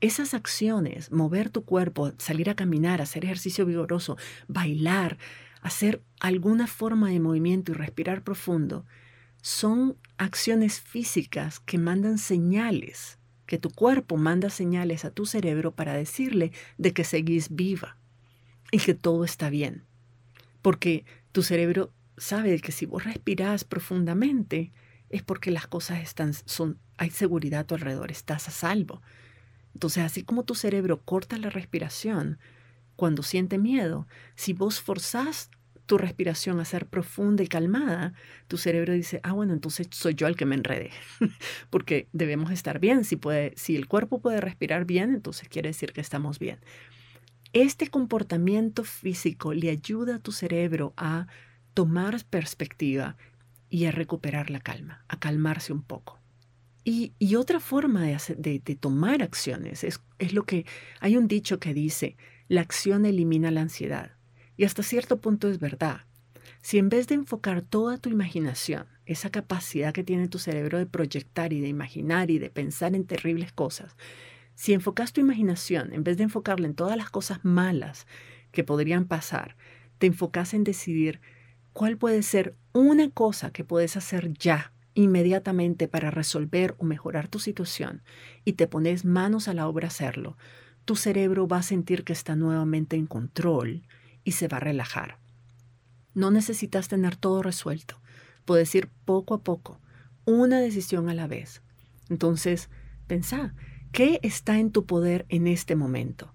Esas 0.00 0.32
acciones, 0.32 1.10
mover 1.10 1.50
tu 1.50 1.64
cuerpo, 1.64 2.12
salir 2.18 2.50
a 2.50 2.54
caminar, 2.54 3.00
hacer 3.00 3.24
ejercicio 3.24 3.66
vigoroso, 3.66 4.16
bailar, 4.46 5.18
hacer 5.60 6.02
alguna 6.20 6.66
forma 6.66 7.10
de 7.10 7.20
movimiento 7.20 7.72
y 7.72 7.74
respirar 7.74 8.22
profundo, 8.22 8.84
son 9.42 9.96
acciones 10.16 10.80
físicas 10.80 11.60
que 11.60 11.78
mandan 11.78 12.18
señales 12.18 13.18
que 13.48 13.58
tu 13.58 13.70
cuerpo 13.70 14.18
manda 14.18 14.50
señales 14.50 15.06
a 15.06 15.10
tu 15.10 15.24
cerebro 15.24 15.74
para 15.74 15.94
decirle 15.94 16.52
de 16.76 16.92
que 16.92 17.02
seguís 17.02 17.48
viva 17.48 17.96
y 18.70 18.78
que 18.78 18.92
todo 18.92 19.24
está 19.24 19.48
bien. 19.48 19.84
Porque 20.60 21.06
tu 21.32 21.42
cerebro 21.42 21.90
sabe 22.18 22.60
que 22.60 22.72
si 22.72 22.84
vos 22.84 23.04
respirás 23.04 23.64
profundamente 23.64 24.70
es 25.08 25.22
porque 25.22 25.50
las 25.50 25.66
cosas 25.66 26.00
están, 26.00 26.34
son, 26.34 26.78
hay 26.98 27.08
seguridad 27.08 27.60
a 27.60 27.66
tu 27.66 27.74
alrededor, 27.74 28.10
estás 28.10 28.48
a 28.48 28.50
salvo. 28.50 29.00
Entonces, 29.72 30.04
así 30.04 30.24
como 30.24 30.44
tu 30.44 30.54
cerebro 30.54 31.00
corta 31.02 31.38
la 31.38 31.48
respiración 31.48 32.38
cuando 32.98 33.22
siente 33.22 33.58
miedo, 33.58 34.08
si 34.34 34.54
vos 34.54 34.80
forzás 34.80 35.50
tu 35.86 35.98
respiración 35.98 36.58
a 36.58 36.64
ser 36.64 36.86
profunda 36.86 37.44
y 37.44 37.46
calmada, 37.46 38.12
tu 38.48 38.58
cerebro 38.58 38.92
dice, 38.92 39.20
ah, 39.22 39.34
bueno, 39.34 39.52
entonces 39.52 39.86
soy 39.92 40.16
yo 40.16 40.26
el 40.26 40.34
que 40.34 40.46
me 40.46 40.56
enrede, 40.56 40.90
porque 41.70 42.08
debemos 42.12 42.50
estar 42.50 42.80
bien. 42.80 43.04
Si, 43.04 43.14
puede, 43.14 43.52
si 43.54 43.76
el 43.76 43.86
cuerpo 43.86 44.20
puede 44.20 44.40
respirar 44.40 44.84
bien, 44.84 45.14
entonces 45.14 45.48
quiere 45.48 45.68
decir 45.68 45.92
que 45.92 46.00
estamos 46.00 46.40
bien. 46.40 46.58
Este 47.52 47.86
comportamiento 47.86 48.82
físico 48.82 49.54
le 49.54 49.70
ayuda 49.70 50.16
a 50.16 50.18
tu 50.18 50.32
cerebro 50.32 50.92
a 50.96 51.28
tomar 51.74 52.24
perspectiva 52.24 53.16
y 53.70 53.84
a 53.84 53.92
recuperar 53.92 54.50
la 54.50 54.58
calma, 54.58 55.04
a 55.06 55.20
calmarse 55.20 55.72
un 55.72 55.84
poco. 55.84 56.18
Y, 56.82 57.12
otra 57.36 57.60
forma 57.60 58.02
de, 58.02 58.76
tomar 58.80 59.22
acciones 59.22 59.84
es, 59.84 60.00
es 60.18 60.32
lo 60.32 60.42
que 60.42 60.66
hay 60.98 61.16
un 61.16 61.28
dicho 61.28 61.60
que 61.60 61.74
dice, 61.74 62.16
la 62.48 62.62
acción 62.62 63.04
elimina 63.04 63.50
la 63.50 63.60
ansiedad. 63.60 64.12
Y 64.56 64.64
hasta 64.64 64.82
cierto 64.82 65.20
punto 65.20 65.48
es 65.48 65.58
verdad. 65.58 66.00
Si 66.62 66.78
en 66.78 66.88
vez 66.88 67.06
de 67.06 67.14
enfocar 67.14 67.62
toda 67.62 67.98
tu 67.98 68.08
imaginación, 68.08 68.86
esa 69.06 69.30
capacidad 69.30 69.92
que 69.92 70.02
tiene 70.02 70.28
tu 70.28 70.38
cerebro 70.38 70.78
de 70.78 70.86
proyectar 70.86 71.52
y 71.52 71.60
de 71.60 71.68
imaginar 71.68 72.30
y 72.30 72.38
de 72.38 72.50
pensar 72.50 72.94
en 72.94 73.04
terribles 73.04 73.52
cosas, 73.52 73.96
si 74.54 74.72
enfocas 74.72 75.12
tu 75.12 75.20
imaginación, 75.20 75.92
en 75.92 76.02
vez 76.02 76.16
de 76.16 76.24
enfocarla 76.24 76.66
en 76.66 76.74
todas 76.74 76.96
las 76.96 77.10
cosas 77.10 77.44
malas 77.44 78.06
que 78.50 78.64
podrían 78.64 79.04
pasar, 79.04 79.56
te 79.98 80.06
enfocas 80.06 80.52
en 80.52 80.64
decidir 80.64 81.20
cuál 81.72 81.96
puede 81.96 82.22
ser 82.22 82.56
una 82.72 83.10
cosa 83.10 83.52
que 83.52 83.62
puedes 83.62 83.96
hacer 83.96 84.32
ya, 84.32 84.72
inmediatamente 84.94 85.86
para 85.86 86.10
resolver 86.10 86.74
o 86.78 86.84
mejorar 86.84 87.28
tu 87.28 87.38
situación, 87.38 88.02
y 88.44 88.54
te 88.54 88.66
pones 88.66 89.04
manos 89.04 89.46
a 89.46 89.54
la 89.54 89.68
obra 89.68 89.86
a 89.86 89.88
hacerlo, 89.88 90.36
tu 90.88 90.96
cerebro 90.96 91.46
va 91.46 91.58
a 91.58 91.62
sentir 91.62 92.02
que 92.02 92.14
está 92.14 92.34
nuevamente 92.34 92.96
en 92.96 93.04
control 93.04 93.82
y 94.24 94.32
se 94.32 94.48
va 94.48 94.56
a 94.56 94.60
relajar. 94.60 95.18
No 96.14 96.30
necesitas 96.30 96.88
tener 96.88 97.14
todo 97.14 97.42
resuelto. 97.42 98.00
Puedes 98.46 98.74
ir 98.74 98.88
poco 99.04 99.34
a 99.34 99.42
poco, 99.42 99.82
una 100.24 100.60
decisión 100.60 101.10
a 101.10 101.14
la 101.14 101.26
vez. 101.26 101.60
Entonces, 102.08 102.70
pensá, 103.06 103.54
¿qué 103.92 104.18
está 104.22 104.58
en 104.58 104.72
tu 104.72 104.86
poder 104.86 105.26
en 105.28 105.46
este 105.46 105.76
momento? 105.76 106.32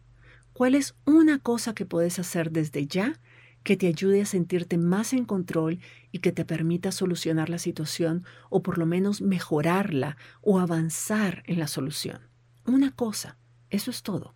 ¿Cuál 0.53 0.75
es 0.75 0.93
una 1.03 1.39
cosa 1.39 1.73
que 1.73 1.87
puedes 1.87 2.19
hacer 2.19 2.51
desde 2.51 2.85
ya 2.85 3.19
que 3.63 3.75
te 3.75 3.87
ayude 3.87 4.21
a 4.21 4.27
sentirte 4.27 4.77
más 4.77 5.13
en 5.13 5.25
control 5.25 5.79
y 6.11 6.19
que 6.19 6.31
te 6.31 6.45
permita 6.45 6.91
solucionar 6.91 7.49
la 7.49 7.57
situación 7.57 8.23
o 8.51 8.61
por 8.61 8.77
lo 8.77 8.85
menos 8.85 9.19
mejorarla 9.19 10.15
o 10.41 10.59
avanzar 10.59 11.41
en 11.47 11.57
la 11.57 11.65
solución? 11.65 12.19
Una 12.67 12.91
cosa, 12.91 13.39
eso 13.71 13.89
es 13.89 14.03
todo. 14.03 14.35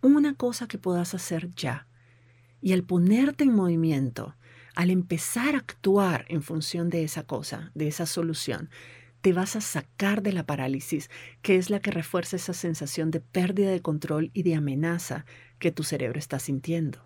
Una 0.00 0.34
cosa 0.34 0.68
que 0.68 0.78
puedas 0.78 1.14
hacer 1.14 1.50
ya. 1.54 1.86
Y 2.60 2.72
al 2.72 2.84
ponerte 2.84 3.44
en 3.44 3.54
movimiento, 3.54 4.36
al 4.74 4.90
empezar 4.90 5.54
a 5.54 5.58
actuar 5.58 6.24
en 6.28 6.42
función 6.42 6.88
de 6.88 7.02
esa 7.02 7.24
cosa, 7.24 7.72
de 7.74 7.88
esa 7.88 8.06
solución, 8.06 8.70
te 9.20 9.32
vas 9.32 9.56
a 9.56 9.60
sacar 9.60 10.22
de 10.22 10.32
la 10.32 10.46
parálisis, 10.46 11.10
que 11.42 11.56
es 11.56 11.70
la 11.70 11.80
que 11.80 11.90
refuerza 11.90 12.36
esa 12.36 12.52
sensación 12.52 13.10
de 13.10 13.20
pérdida 13.20 13.70
de 13.70 13.82
control 13.82 14.30
y 14.32 14.44
de 14.44 14.54
amenaza 14.54 15.24
que 15.58 15.72
tu 15.72 15.82
cerebro 15.82 16.18
está 16.18 16.38
sintiendo. 16.38 17.04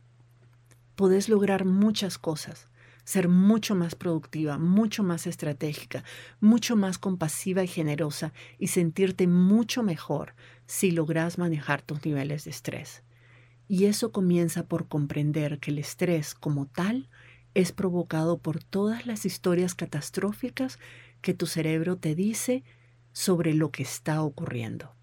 Podés 0.95 1.31
lograr 1.31 1.65
muchas 1.65 2.19
cosas, 2.19 2.69
ser 3.05 3.29
mucho 3.29 3.75
más 3.75 3.95
productiva, 3.95 4.59
mucho 4.59 5.03
más 5.03 5.27
estratégica, 5.27 6.05
mucho 6.41 6.77
más 6.77 6.99
compasiva 6.99 7.63
y 7.65 7.69
generosa 7.69 8.33
y 8.59 8.69
sentirte 8.69 9.27
mucho 9.27 9.83
mejor 9.83 10.35
si 10.67 10.91
logras 10.91 11.39
manejar 11.39 11.83
tus 11.83 12.05
niveles 12.05 12.45
de 12.45 12.51
estrés. 12.51 13.03
Y 13.69 13.87
eso 13.87 14.13
comienza 14.13 14.67
por 14.67 14.89
comprender 14.89 15.59
que 15.59 15.71
el 15.71 15.79
estrés 15.79 16.35
como 16.35 16.67
tal 16.67 17.09
es 17.55 17.73
provocado 17.73 18.39
por 18.39 18.63
todas 18.63 19.07
las 19.07 19.25
historias 19.25 19.75
catastróficas 19.75 20.79
que 21.21 21.35
tu 21.35 21.47
cerebro 21.47 21.97
te 21.97 22.15
dice 22.15 22.65
sobre 23.13 23.55
lo 23.55 23.71
que 23.71 23.83
está 23.83 24.23
ocurriendo. 24.23 24.95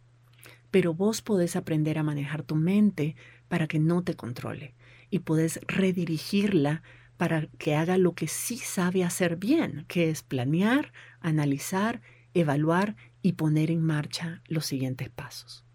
Pero 0.71 0.93
vos 0.93 1.21
podés 1.21 1.55
aprender 1.55 1.97
a 1.97 2.03
manejar 2.03 2.43
tu 2.43 2.55
mente 2.55 3.15
para 3.47 3.67
que 3.67 3.79
no 3.79 4.03
te 4.03 4.15
controle 4.15 4.75
y 5.09 5.19
podés 5.19 5.59
redirigirla 5.67 6.83
para 7.19 7.47
que 7.58 7.75
haga 7.75 7.97
lo 7.97 8.15
que 8.15 8.29
sí 8.29 8.55
sabe 8.55 9.03
hacer 9.03 9.36
bien, 9.36 9.84
que 9.89 10.10
es 10.10 10.23
planear, 10.23 10.93
analizar, 11.19 12.01
evaluar 12.34 12.95
y 13.21 13.34
poner 13.34 13.71
en 13.71 13.84
marcha 13.84 14.41
los 14.47 14.65
siguientes 14.65 15.10
pasos. 15.10 15.65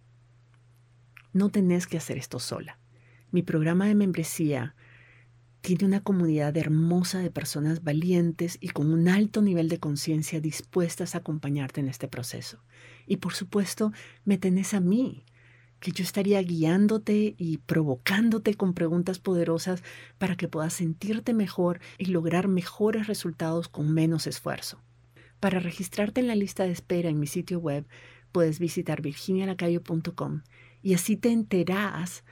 No 1.35 1.51
tenés 1.51 1.87
que 1.87 1.99
hacer 1.99 2.17
esto 2.17 2.39
sola. 2.39 2.79
Mi 3.31 3.43
programa 3.43 3.85
de 3.85 3.95
membresía 3.95 4.75
tiene 5.61 5.85
una 5.85 6.01
comunidad 6.01 6.57
hermosa 6.57 7.19
de 7.19 7.31
personas 7.31 7.85
valientes 7.85 8.57
y 8.59 8.69
con 8.69 8.91
un 8.91 9.07
alto 9.07 9.43
nivel 9.43 9.69
de 9.69 9.79
conciencia 9.79 10.41
dispuestas 10.41 11.15
a 11.15 11.19
acompañarte 11.19 11.81
en 11.81 11.89
este 11.89 12.09
proceso. 12.09 12.65
Y 13.07 13.19
por 13.19 13.35
supuesto, 13.35 13.93
me 14.25 14.39
tenés 14.39 14.73
a 14.73 14.81
mí, 14.81 15.27
que 15.85 15.93
yo 15.93 16.03
estaría 16.03 16.41
guiándote 16.41 17.35
y 17.37 17.59
provocándote 17.59 18.55
con 18.55 18.73
preguntas 18.73 19.19
poderosas 19.19 19.83
para 20.17 20.35
que 20.35 20.49
puedas 20.49 20.73
sentirte 20.73 21.35
mejor 21.35 21.79
y 21.99 22.07
lograr 22.07 22.49
mejores 22.49 23.07
resultados 23.07 23.69
con 23.69 23.93
menos 23.93 24.27
esfuerzo. 24.27 24.81
Para 25.41 25.61
registrarte 25.61 26.23
en 26.23 26.27
la 26.27 26.37
lista 26.37 26.65
de 26.65 26.71
espera 26.71 27.11
en 27.11 27.21
mi 27.21 27.27
sitio 27.27 27.59
web, 27.59 27.87
puedes 28.33 28.61
visitar 28.61 29.03
virginialacayo.com 29.03 30.41
y 30.81 30.95
así 30.95 31.19
te 31.19 31.31
enterás 31.31 32.25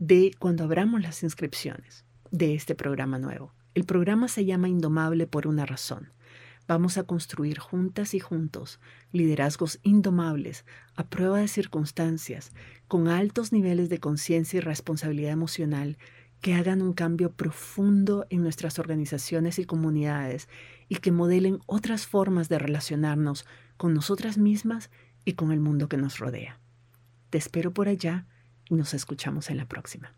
de 0.00 0.32
cuando 0.36 0.64
abramos 0.64 1.00
las 1.00 1.22
inscripciones 1.22 2.04
de 2.32 2.56
este 2.56 2.74
programa 2.74 3.20
nuevo. 3.20 3.54
El 3.74 3.84
programa 3.84 4.26
se 4.26 4.44
llama 4.44 4.68
Indomable 4.68 5.28
por 5.28 5.46
una 5.46 5.66
razón. 5.66 6.10
Vamos 6.68 6.98
a 6.98 7.04
construir 7.04 7.58
juntas 7.58 8.12
y 8.12 8.20
juntos 8.20 8.78
liderazgos 9.10 9.80
indomables 9.82 10.66
a 10.96 11.08
prueba 11.08 11.38
de 11.38 11.48
circunstancias, 11.48 12.52
con 12.88 13.08
altos 13.08 13.52
niveles 13.52 13.88
de 13.88 14.00
conciencia 14.00 14.58
y 14.58 14.60
responsabilidad 14.60 15.32
emocional 15.32 15.96
que 16.42 16.54
hagan 16.54 16.82
un 16.82 16.92
cambio 16.92 17.32
profundo 17.32 18.26
en 18.28 18.42
nuestras 18.42 18.78
organizaciones 18.78 19.58
y 19.58 19.64
comunidades 19.64 20.48
y 20.88 20.96
que 20.96 21.10
modelen 21.10 21.58
otras 21.66 22.06
formas 22.06 22.50
de 22.50 22.58
relacionarnos 22.58 23.46
con 23.78 23.94
nosotras 23.94 24.36
mismas 24.36 24.90
y 25.24 25.32
con 25.32 25.52
el 25.52 25.60
mundo 25.60 25.88
que 25.88 25.96
nos 25.96 26.18
rodea. 26.18 26.60
Te 27.30 27.38
espero 27.38 27.72
por 27.72 27.88
allá 27.88 28.26
y 28.68 28.74
nos 28.74 28.92
escuchamos 28.92 29.48
en 29.48 29.56
la 29.56 29.66
próxima. 29.66 30.17